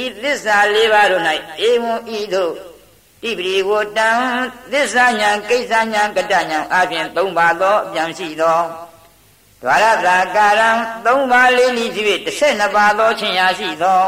[0.00, 1.24] ဤသစ္စာလေးပါးတို့၌
[1.68, 2.52] ဧဝံဤသို့
[3.22, 4.10] ဣပရိဝတံ
[4.72, 8.60] သစ္စာညာကိစ္စညာကတညာအပြင်၃ပါးသောအပြန်ရှိသော
[9.62, 10.70] ဒွါရတာကာရံ
[11.04, 12.06] ၃ပါးလေးဤဖြစ်၍
[12.58, 14.02] ၁၂ပါးသောခြင်းရာရှိသော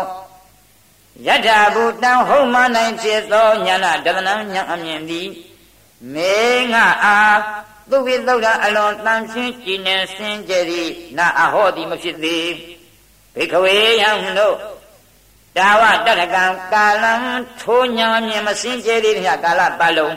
[1.26, 5.28] ယတ္ထဘူတံဟုတ်မှနိုင်ဖြစ်သောညာနာတဒနာညာအမြင်သည်
[6.12, 6.36] မေ
[6.72, 7.38] ငါအား
[7.90, 12.50] သူဝိသုဒ္ဓအလွန်တန်ရှင်းကြည်နေစင်ကြသည်နာအဟောသည်မဖြစ်သေး
[13.34, 14.56] ဘိခဝေယံတို့
[15.56, 17.12] တာဝတတကံကာလံ
[17.60, 20.14] ထိုးညာမြင်မစင်ကြသည်မြကာလပတ်လုံး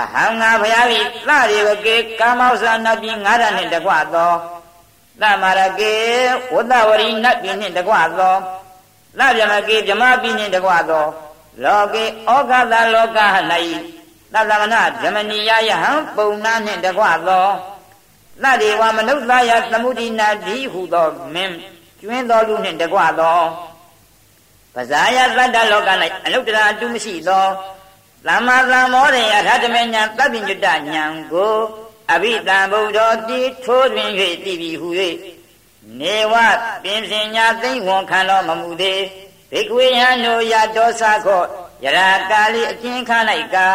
[0.00, 0.86] အဟံငါဘုရား၏
[1.28, 4.32] သရေဝကေကာမောဇာနတ်ပြည်ငါးရနှင့်တကွသော
[5.20, 5.94] သမရကေ
[6.54, 8.34] ဝတ္တဝရီနတ်ပြည်နှင့်တကွသော
[9.18, 11.04] လဗျမကေဗြမပြည်နှင့်တကွသော
[11.64, 13.18] လောကေဩဃသလောက၌
[14.34, 17.48] သတ္တမနဓမ္မနိယယဟံပုံနာနှင့်တကွသော
[18.42, 21.56] သတ္တေဝမနုဿာယသမုဒိနာဒီဟုသောမင်း
[22.00, 23.40] ကျွင်းတော်လူနှင့်တကွသော
[24.74, 25.90] ပဇာယသတ္တလောက၌
[26.24, 27.46] အလုတ္တရာအတုမရှိသော
[28.26, 30.80] သမ္မာသမ္မောရိယရတမေညာတပ္ပိညုတဉာဏ်
[31.32, 31.56] ကို
[32.12, 34.10] အဘိဓမ္ဗုဒ္ဓတိထိုးတွင်၍
[34.44, 34.88] တည်ပြီဟု၍
[36.00, 36.34] နေဝ
[36.82, 39.02] ပင်စင်ညာသိမ့်ဝန်ခံတော်မမူသေး
[39.50, 41.42] ဘိကွေယံတို့ရတောသခော
[41.84, 43.10] ယရာကာလိအကျဉ်းခ၌
[43.54, 43.68] ကာ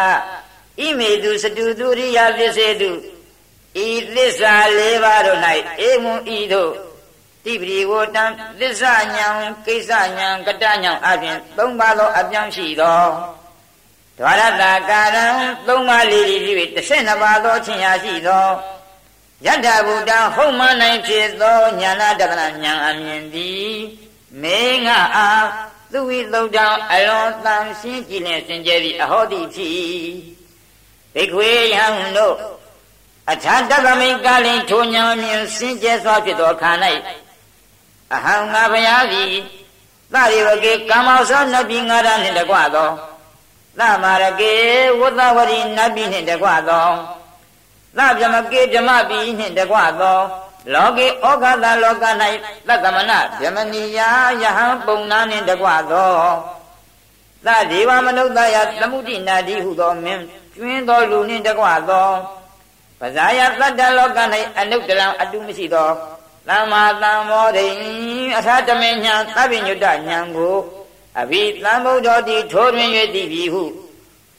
[0.78, 2.90] ဣမေတုစတုသူရိယပစ္စေတု
[3.86, 5.40] ဤသစ္စာ၄ပါးတို့၌
[5.88, 6.72] ဧဝံဤသို့
[7.44, 8.24] တိပရိဝတံ
[8.60, 9.26] သစ္စာညာ
[9.66, 13.04] ကိစ္စညာကတညာအပြင်၃ပါးသောအပြောင်းရှိသော
[14.18, 15.26] ဒွါရတကာရံ
[15.66, 18.46] ၃ပါးလေးပြီး၍12ပါးသောခြင်းရာရှိသော
[19.46, 23.72] ယတ္ထဗုဒ္ဓဟုတ်မှနိုင်ဖြစ်သောညာနာတက္ကနာညာအမြင်သည်
[24.42, 25.46] မေငါအား
[25.92, 26.58] သူဝိသုဒ္ဓ
[26.92, 30.39] အလွန်တန်ရှင်းကြည်လင်စင်ကြယ်သည့်အဟောတိဖြစ်
[31.14, 31.84] ဘိခွေယံ
[32.16, 32.34] တို့
[33.30, 36.70] အခြားတက္ကမိန်ကာလင်ထိုညာမြင်စင်ကြဲစွာဖြစ်သောခါ၌
[38.14, 39.32] အဟံငါဘုရားသည်
[40.12, 42.88] သရိဝကေကာမောသောနတ်ပြည်ငါးရနှင့်တကွသော
[43.78, 44.52] သမာရကေ
[45.00, 46.88] ဝသဝရီနတ်ပြည်နှင့်တကွသော
[47.96, 50.18] သဗြမကေဗြမပြည်နှင့်တကွသော
[50.72, 52.04] လောကေဩဃသလောက၌
[52.68, 54.08] သတ္တမနဗြမဏီယာ
[54.42, 56.10] ယဟံပုံနာနှင့်တကွသော
[57.46, 60.22] သဒေဝမနုဿယသမုဒိနာတိဟုသောမင်း
[60.60, 62.10] ကျွင်းသောလူနှင့်တကွသော
[63.00, 64.18] ပဇာယသတ္တလောက၌
[64.58, 65.90] အနုတ္တရံအတုမရှိသော
[66.48, 67.66] သမ္မာသမ္မောရိ
[68.38, 70.56] အထာတမေညာသဗ္ဗညုတညာကို
[71.20, 73.64] အဘိသံဗုဒ္ဓတိထိုးတွင်၍တည်ပြီဟု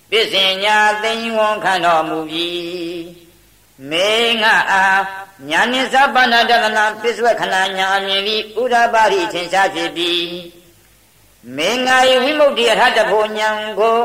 [0.10, 2.50] ပစ္စင်ညာသိဉ္ဝံခံတော်မူပြီ
[3.90, 4.12] မေ
[4.42, 5.02] ငါအား
[5.50, 10.14] ညာနိသဗ္ဗနာတကနာပစ္စဝခဏညာအမြင်ပြီးဥဒ္ဓပါရိထင်ရှားဖြစ်ပြီ
[11.58, 13.50] မေငါ၏ဝိမု ക്തി အထတဖို့ညာ
[13.80, 14.00] ကို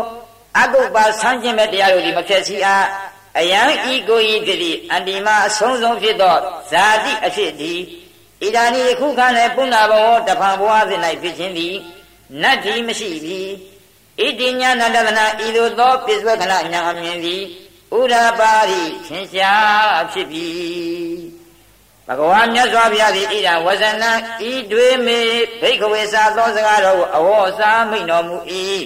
[0.60, 2.86] အကုပ္ပဆန်းခြင်းမဲ့တရားတို့ဒီမဖြစ်စီအား
[3.38, 3.60] အယံ
[3.92, 6.36] ဤကိုဤဖြစ်သည့်အန္တိမအဆုံးဆုံးဖြစ်သော
[6.70, 7.80] ဇာတိအဖြစ်သည်
[8.42, 9.20] ဣဒာနိခုခ၌
[9.56, 11.74] ပုဏ္ဏဘဝတဖန်ဘဝစဉ်၌ဖြစ်ခြင်းသည်
[12.42, 13.40] နတ်တိမရှိပြီ
[14.20, 17.42] ဣတိညာနတနာဤသို့သောပစ္စဝကနာညာအမြင်သည်
[17.98, 20.48] ဥရပါရိသင်ရှားဖြစ်ပြီ
[22.08, 24.12] ဘဂဝါမြတ်စွာဘုရားသည်ဣဒံဝဇနံ
[24.50, 25.18] ဤတွေမေ
[25.60, 28.36] ဘိက္ခဝေသာသောစကားတော်ကိုအဝေါ်စားမိန်တော်မူ၏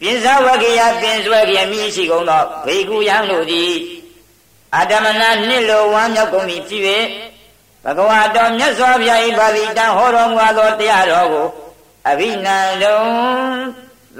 [0.00, 3.72] ပိဇဝကေယပင်စွဲကေမြည်ရှိကုန်သောဘေကုယံတို့သည်
[4.76, 6.82] အတ္တမနာနှစ်လိုဝမ်းမြောက်ကုန်ပြီဖြစ်၍
[7.84, 11.46] ဘဂဝါတော်မြတ်စွာဘုရား၏ပါဠိတံဟောတော်မူသောတရားတော်ကို
[12.08, 13.02] အဘိနန္ဒုံ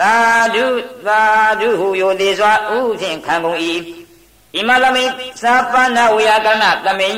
[0.00, 0.14] သာ
[0.54, 0.66] ဓု
[1.06, 1.22] သာ
[1.60, 3.58] ဓုဟုယောသေးစွာဥဖြင့်ခံကုန်၏
[4.54, 5.04] ဣမလမိ
[5.42, 7.16] သာပဏဝေယကဏသမိန်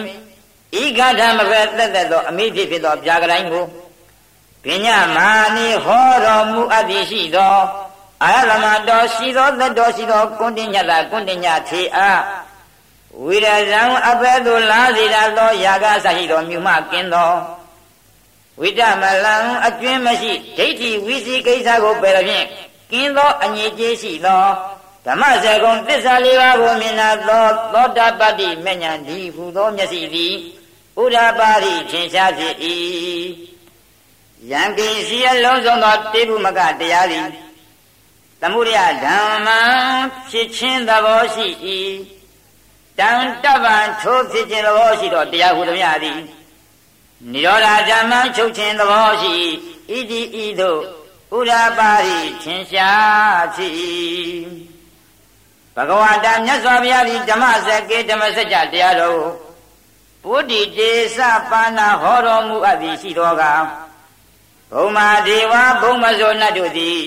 [0.81, 3.65] ဤဂဋ္ဌမပဲသက်သက်သောအမိဖြစ်ဖြစ်သောဗျာကတိုင်းကို
[4.65, 7.57] ပညာမာနိဟောတော်မူအပ်သည်ရှိသော
[8.23, 12.21] အာရမတော်ရှိသောသက်တော်ရှိသောကွန်တင်ညတာကွန်တင်ညထေအား
[13.25, 17.33] ဝိရဇံအဘဲသို့လားစီရသောယာကဆရှိသောမြူမကင်းသော
[18.61, 19.35] ဝိတမလံ
[19.67, 22.47] အကျွင်းမရှိဒိဋ္ဌိဝိစီကိစ္စကိုပယ်ဖြင့်
[22.91, 24.45] ကင်းသောအငြိကျေးရှိသော
[25.07, 30.35] ဓမ္မစကုံသစ္စာလေးပါးကိုမြင်နာသောသောတာပတ္တိမဉ္ဇဉ်ဒီဟူသောမျက်စိသည်
[31.03, 32.55] ဥဒ္ဓပါရိထင်ရှားဖြစ်၏
[34.51, 37.27] ယံကိစီအလုံးစုံသောတေဘုမကတရားသည်
[38.43, 39.61] သမုဒယဓမ္မံ
[40.31, 41.47] ဖြစ်ခြင်းသဘောရှိ၏
[42.99, 43.11] တံ
[43.45, 46.21] တပ္ပံထိုးဖြစ်ခြင်းသဘောရှိသောတရားဟုသမျှသည်
[47.33, 49.35] နိရောဓဓမ္မံချုပ်ခြင်းသဘောရှိ
[49.91, 50.81] ဣတိဤသို့
[51.37, 53.73] ဥရပါရိထင်ရှားဖြစ်၏
[55.75, 59.23] ဘဂဝတာမြတ်စွာဘုရားသည်ဓမ္မစကေဓမ္မစကြာတရားတော်
[60.23, 61.19] ပုဒ္ဓိတေသ
[61.51, 63.43] ပါဏဟောတော်မူအပ်သည်ရှိသောက
[64.73, 66.99] ဘုံမာဒေဝဘုံမဇောနတ်တို့သည်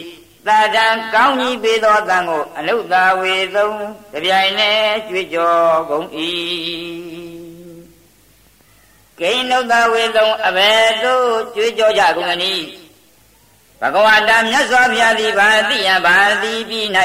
[0.48, 3.78] သာတံကောင်းကြီးပေးသောတန်ကိုအနုသာဝေသုံး
[4.12, 4.80] ကြပြိုင်နဲ့
[5.10, 6.08] ကြွေကြော်ကုန်၏
[9.20, 12.66] ဂိနုသာဝေသုံးအဘယ်သို့ကြွေကြော်ကြကုန်သနည်း
[13.82, 16.86] ဘဂဝတာမြတ်စွာဘုရားသည်ဗာတိယဗာတိပြီး၌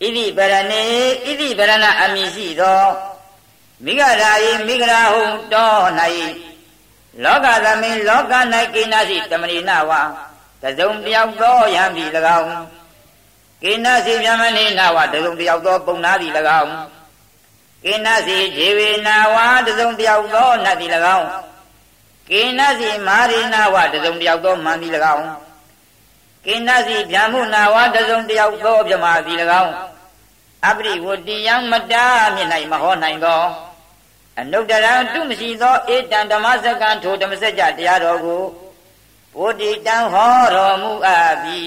[0.00, 0.82] ဣတိပရဏေ
[1.24, 2.82] ဣတိပရဏအမိရှိသော
[3.84, 5.22] မိဂရာယိမိဂရာဟု
[5.52, 5.72] တော၌
[7.24, 8.32] လောကသမင်းလောက၌
[8.74, 10.02] ကိနာစီတမရိနဝါ
[10.62, 12.04] တစုံတယောက်သောယံပြီ၎
[12.38, 12.50] င်း
[13.62, 16.72] ကိနာစီဗျမဏိနာဝတစုံတယောက်သောပုံနာသည်၎င်း
[17.84, 19.36] ကိနာစီခြေဝေနာဝ
[19.66, 21.26] တစုံတယောက်သောနတ်သည်၎င်း
[22.30, 25.24] ကိနာစီမာရိနာဝတစုံတယောက်သောမန်သည်၎င်း
[26.44, 29.72] ကိနာစီဗျာမှုနာဝတစုံတယောက်သောဗြမာသည်၎င်း
[30.66, 33.42] အပရိဝတိယံမတာမြင့်၌မဟောနိုင်သော
[34.38, 38.42] အနုတ္တရံတုမရှိသောဧတံဓမ္မစကံထိုဓမ္မစကြာတရားတော်ကို
[39.38, 41.60] ဘုဒ္ဓတံဟောတော်မူအပ်ပြီ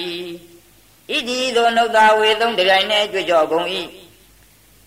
[1.10, 3.68] ဣတိသောနုဿဝေသုံးတရားနဲ့ကြွကြော်ကုန်၏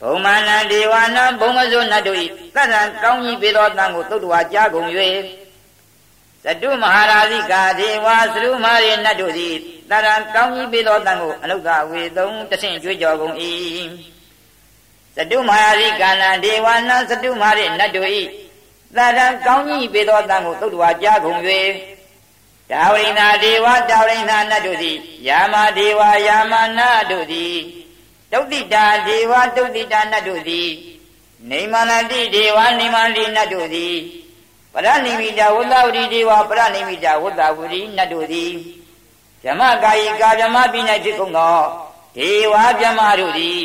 [0.00, 2.18] ဘုံမာနဒေဝနာဘုံမဇုနတ်တို့၏
[2.54, 4.88] သတ္တံကောင်းကြီးပေသောတန်ကိုသုတ္တဝါကြားကုန်၍
[6.44, 9.54] သတုမဟာရာဇိကာဒေဝသရုမာရေနတ်တို့သည်
[9.90, 13.34] တရံကောင်းကြီးပေသောတန်ကိုအနုဿဝေသုံးတဆင့်ကြွကြော်ကုန်၏
[15.16, 18.08] သတုမဟာရိကာနဒေဝနာသတုမာရေနတ်တို့၏
[18.96, 21.40] တရံကောင်းကြီးပေသောတန်ကိုသုတ္တဝါကြားကုန်၍
[22.74, 24.96] တာဝရိနာဒေဝတာဝရိနာနတ်တို့သည်
[25.26, 27.56] ယာမဒေဝယာမနာတို့သည်
[28.32, 30.70] တုတ်တိတာဒေဝတုတ်တိတာနတ်တို့သည်
[31.50, 33.96] နေမနတိဒေဝနေမတိနတ်တို့သည်
[34.72, 38.52] ပရဏိမိတာဝတ္တဝတိဒေဝပရဏိမိတာဝတ္တဝတိနတ်တို့သည်
[39.42, 41.58] ဓမ္မကာယကာဓမ္မပိ၌ဖြစ်ကုန်သော
[42.16, 43.60] ဒေဝဗျမတို့သည်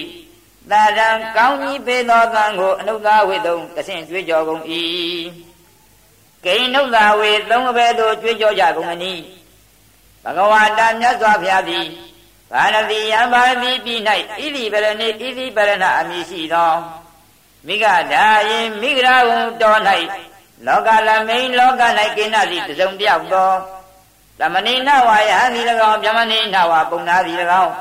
[0.70, 4.64] သာရံကောင်းကြီးပေသောကံကိုအနုဿဝိတုံတဆင့်ကြွေးကြော်ကုန်၏
[6.46, 9.20] ဂိဏုသာဝေသုံးဘဲသို့ကြွေးကြောကြကုန်မည်
[10.24, 11.86] ဘဂဝတာမြတ်စွာဘုရားသည်
[12.52, 16.74] ဗာရတိယံဗာရတိပြည်၌ဣတိပရဏိဣတိပရဏအမည်ရှိသော
[17.68, 19.80] မိဂဓာယင်မိဂရာဝံတော်၌
[20.66, 21.82] လောကလမိန်လောက၌
[22.18, 23.52] ကိဏစီတစုံတယောက်သော
[24.40, 27.34] သမဏိနဝါယဟန်ဒီ၎င်းဗျမဏိနဝါပုံနာဒီ၎
[27.64, 27.74] င်း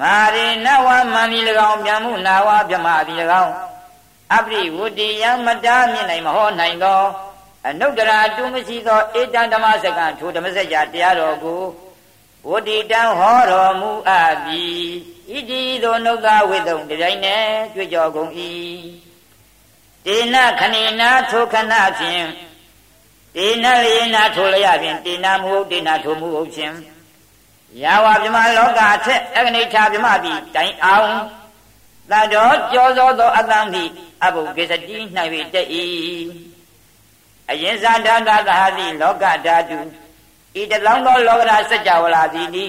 [0.00, 1.38] မာရိနဝါမံဒီ၎
[1.70, 3.52] င်းဗျမှုနာဝါဗျမဒီ၎င်း
[4.36, 7.00] အပရိဝတ္တိယံမတားမြင့်နိုင်မဟောနိုင်သော
[7.68, 11.62] အနုတ္တရာတုမရှိသောဧတံဓမ္မစကံထိုဓမ္မစကြာတရားတော်ကို
[12.48, 14.64] ဝတ္တိတံဟောတော်မူအပ်ပြီ
[15.30, 17.44] ဣတိသောနုဿဝိတုံတိုင်းနဲ့
[17.74, 18.30] ကြွကြော်ကုန်၏
[20.06, 22.26] တေနခဏိနာထိုခဏဖြင့်
[23.36, 26.76] တေနလေနာထိုလျဖြင့်တေနမဟုတ်တေနထိုမှုဟုတ်ခြင်း
[27.82, 31.12] ယာဝဗြဟ္မာလောကအထက်အဂနိဋ္ဌဗြဟ္မာတိတိုင်အောင်
[32.10, 33.84] တတော်ကြောသောသောအတံတိ
[34.24, 34.96] အဘုဂေစတိ၌၍
[35.54, 36.51] တည်
[37.52, 39.78] အရင်ဇာဓာတသဟာတိလောကဓာတု
[40.60, 42.66] ဤတလောင်းသောလောကဓာစัจ java လာသည်နိ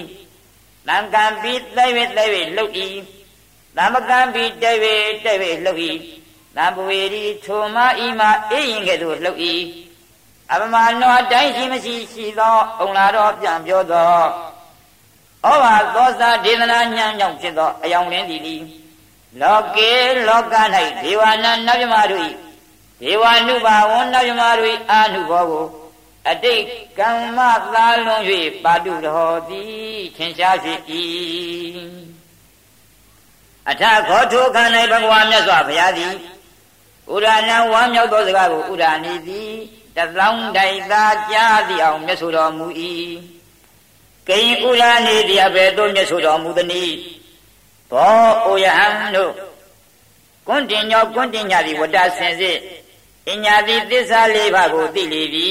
[0.88, 2.88] သံကံပိသိဝေသိဝေလှုပ်ဤ
[3.76, 5.90] သမကံပိတေဝေတေဝေလှုပ်ဤ
[6.56, 9.54] သံပဝေရီထိုမဤမှာအေးရင်ကဲ့သို့လှုပ်ဤ
[10.52, 14.18] အပမနောတိုင်းရှိမရှိရှိသောအုံလာတော်ပြန်ပြောသော
[15.44, 18.62] ဩဘာသောစာဒေသနာညံကြောင့်ဖြစ်သောအယောင်လင်းသည်
[19.40, 19.90] လောကေ
[20.28, 20.54] လောက၌
[21.02, 22.22] ဒေဝနာနတ်မြမတို့၏
[23.04, 25.66] ဒေဝနုဘာဝန္တယမတွေအာနုဘောကို
[26.30, 26.62] အတိတ်
[26.98, 27.38] ကမ္မ
[27.74, 28.22] သာလွန်၍
[28.64, 30.80] ပါတုတော်သည်ထင်ရှားဖြစ်၏
[33.70, 36.12] အထခောထိုခန္ဓာဘဂဝါမြတ်စွာဘုရားသည်
[37.12, 39.52] ဥရဏဝမ်းမြောက်သောစကားကိုဥရဏီသည်
[39.96, 42.66] တလောင်းတိုင်သာကြားသည်အောင်မြတ်ဆိုတော်မူ၏
[44.28, 46.92] ကိဉ္ဥရဏီတရားပဲသို့မြတ်ဆိုတော်မူသည်။
[47.90, 49.32] ဘောဩယဟံတို့
[50.46, 52.58] ကွန်တင်ညောကွန်တင်ညာသည်ဝတ္တစင်စစ်
[53.30, 55.50] အညာတိသစ္စာလေးပါးကိုသိလေပြီ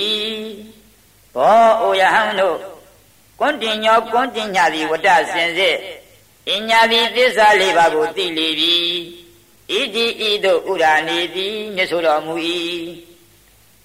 [1.36, 2.58] ဘောအိုယဟံတို့
[3.40, 5.78] ကွန်တင်ညောကွန်တင်ညာသည်ဝတ္တစင်စစ်
[6.52, 8.76] အညာတိသစ္စာလေးပါးကိုသိလေပြီ
[9.72, 12.34] ဣတိဤသို့ဥရာနေသည်မြတ်ဆိုတော်မူ၏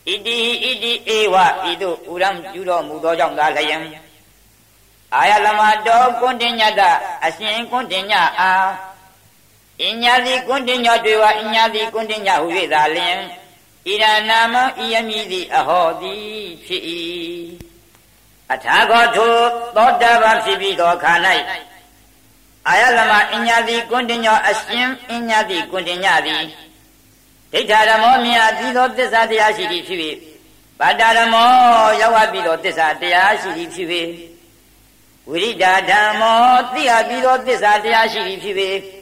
[0.06, 1.36] ဣတိဣတိဧဝ
[1.70, 3.82] ဤသို့ဥရံပြုတော်မူသောကြောင့်သာလျင်
[5.14, 6.80] အာယလမတော်ကွန်တင်ညတ
[7.24, 8.50] အရှင်ကွန်တင်ညအာ
[9.82, 13.18] အညာတိကွန်တင်ညတွေဝအညာတိကွန်တင်ညဟု၍သာလျင်
[13.86, 16.82] ဣရနာမဤယမိသည်အဟောသည်ဖြစ်၏
[18.52, 19.28] အထာခောထု
[19.76, 21.12] သောတပန်ဖြစ်ပြီးသောခါ၌
[22.68, 26.44] အာယလမအညာတိကွန်တင်ညောအရှင်အညာတိကွန်တင်ညသည်
[27.52, 30.00] ဒိဋ္ဌာရမောမြတ်ပြီးသောသစ္စာတရားရှိသည်ဖြစ်၍
[30.80, 31.50] ဗတ္တရမော
[32.00, 33.88] ရောက်ပြီးသောသစ္စာတရားရှိသည်ဖြစ်၍
[35.30, 36.40] ဝိရိဒာဓမ္မော
[36.74, 38.56] သိအပ်ပြီးသောသစ္စာတရားရှိသည်ဖြစ်၍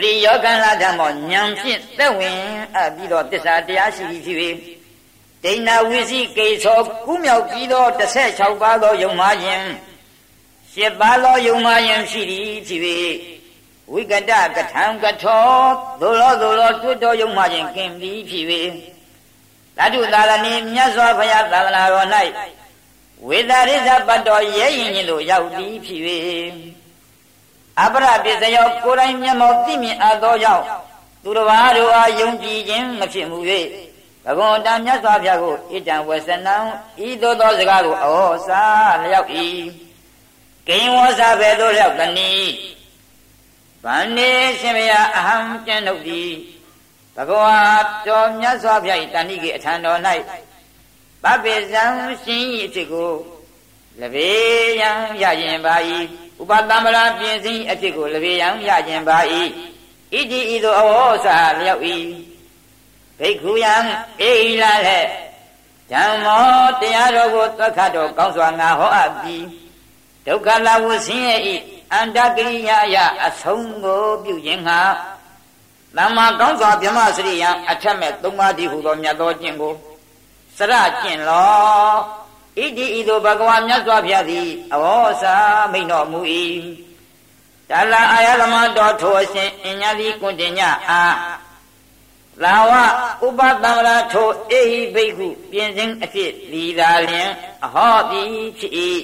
[0.00, 2.38] ပရိယောကံလာဓမ္မောဉာဏ်ဖြင့်သက်ဝင်
[2.74, 4.38] အပ်ပြီးတော့တစ္ဆာတရားရှိပြီဖြစ်၍
[5.44, 7.84] ဒိဏဝိစီကေသောကုမြောက်ပြီးသော
[8.24, 9.66] 16ပါးသောယုံမာခြင်း
[10.72, 12.80] ရှရှစ်ပါးသောယုံမှယံရှိသည်ဖြစ်၍
[13.92, 15.46] ဝိကတကထံကထော
[16.00, 18.44] သို့လောသို့လောတွတ်တော်ယုံမှခြင်းကင်သည်ဖြစ်၍
[19.76, 22.08] ဓာတုသာရဏီမြတ်စွာဘုရားသာသနာတော်၌
[23.26, 26.00] ဝေဒရိသပတ်တော်ရဲရင်ခြင်းတို့ရောက်သည်ဖြစ်၍
[27.80, 30.64] အပရပစ္စယောကိုယ်တိုင်မျက်မှောက်သိမြင်အပ်သောကြောင့်
[31.22, 33.38] သူတစ်ပါးတို့အားယုံကြည်ခြင်းမဖြစ်မှု၍
[34.24, 36.56] ဘဂဝန္တမြတ်စွာဘုရားကိုဣတံဝေစနံ
[37.06, 38.06] ဤသို့သောစကားကိုဩ
[38.48, 38.62] စာ
[39.02, 39.28] လျောက်၏
[40.68, 42.52] ကိဉ္ဝစာပဲသို့လျောက်တနည်း
[43.84, 46.30] ဗန္နေရှင်ဘုရားအဟံကျင့်တို့သည်
[47.16, 47.58] ဘဂဝါ
[48.06, 50.00] တော်မြတ်စွာဘုရား၏တဏိကေအထံတော်၌
[51.22, 51.84] ပပိဇံ
[52.24, 53.12] ရှင်၏အဖြစ်ကို
[54.00, 54.30] လဘေ
[54.80, 54.90] ယံ
[55.22, 55.76] ရရင်ပါ၏
[56.40, 59.18] ဥပတမ္ပရာပြင်စည်းအဖြစ်ကိုလဘေယံရခြင်းပါ၏
[60.12, 61.82] ဣတိဤသို့အဝေါစာလျောက်၏
[63.18, 63.74] ဘိက္ခုယံ
[64.20, 65.06] အေဟိလာဟဲ့
[65.92, 66.44] ဓမ္မော
[66.80, 69.44] တရားတော်ကိုသက္ခတော်ကောင်းစွာငါဟောအပ်ပြီး
[70.26, 71.54] ဒုက္ခလာဝဆင်းရဲ့ဤ
[71.92, 74.80] အန္တကိရိယာယအဆုံးကိုပြုခြင်းဟာ
[75.96, 79.72] သမ္မာကောင်းစွာဗြဟ္မစရိယံအထက်မဲ့သုံးပါးတည်းဟူသောမြတ်သောကျင့်ကို
[80.56, 81.92] စရကျင့်လော
[82.58, 85.34] ဣတိဤသို့ဘဂဝါမြတ်စွာဘုရားသည်အဝေါစာ
[85.72, 86.20] မိန်တော်မူ၏
[87.70, 91.02] ဒါလအာယသမတော်ထိုအရှင်အညာတိကွန်တင်ညအာ
[92.44, 92.72] လာဝ
[93.26, 97.30] ဥပတံဝရထိုအေဟိဘိက္ခုပြင်စင်အဖြစ်လီသာလျင်
[97.64, 98.22] အဟောတိ
[98.58, 98.72] ဖြစ်၏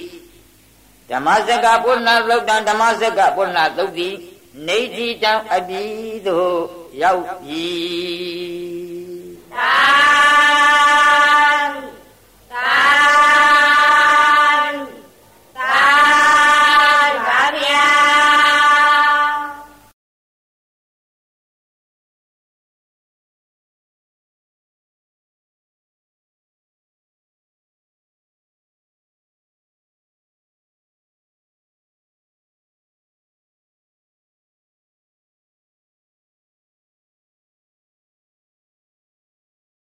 [1.10, 4.08] ဓမ္မစကပုဏ္ဏသုတ်တံဓမ္မစကပုဏ္ဏသုတ်တိ
[4.66, 5.82] နေတိတံအပိ
[6.26, 6.58] သို့
[7.02, 7.66] ရောက်ပြီ
[9.52, 10.14] သာ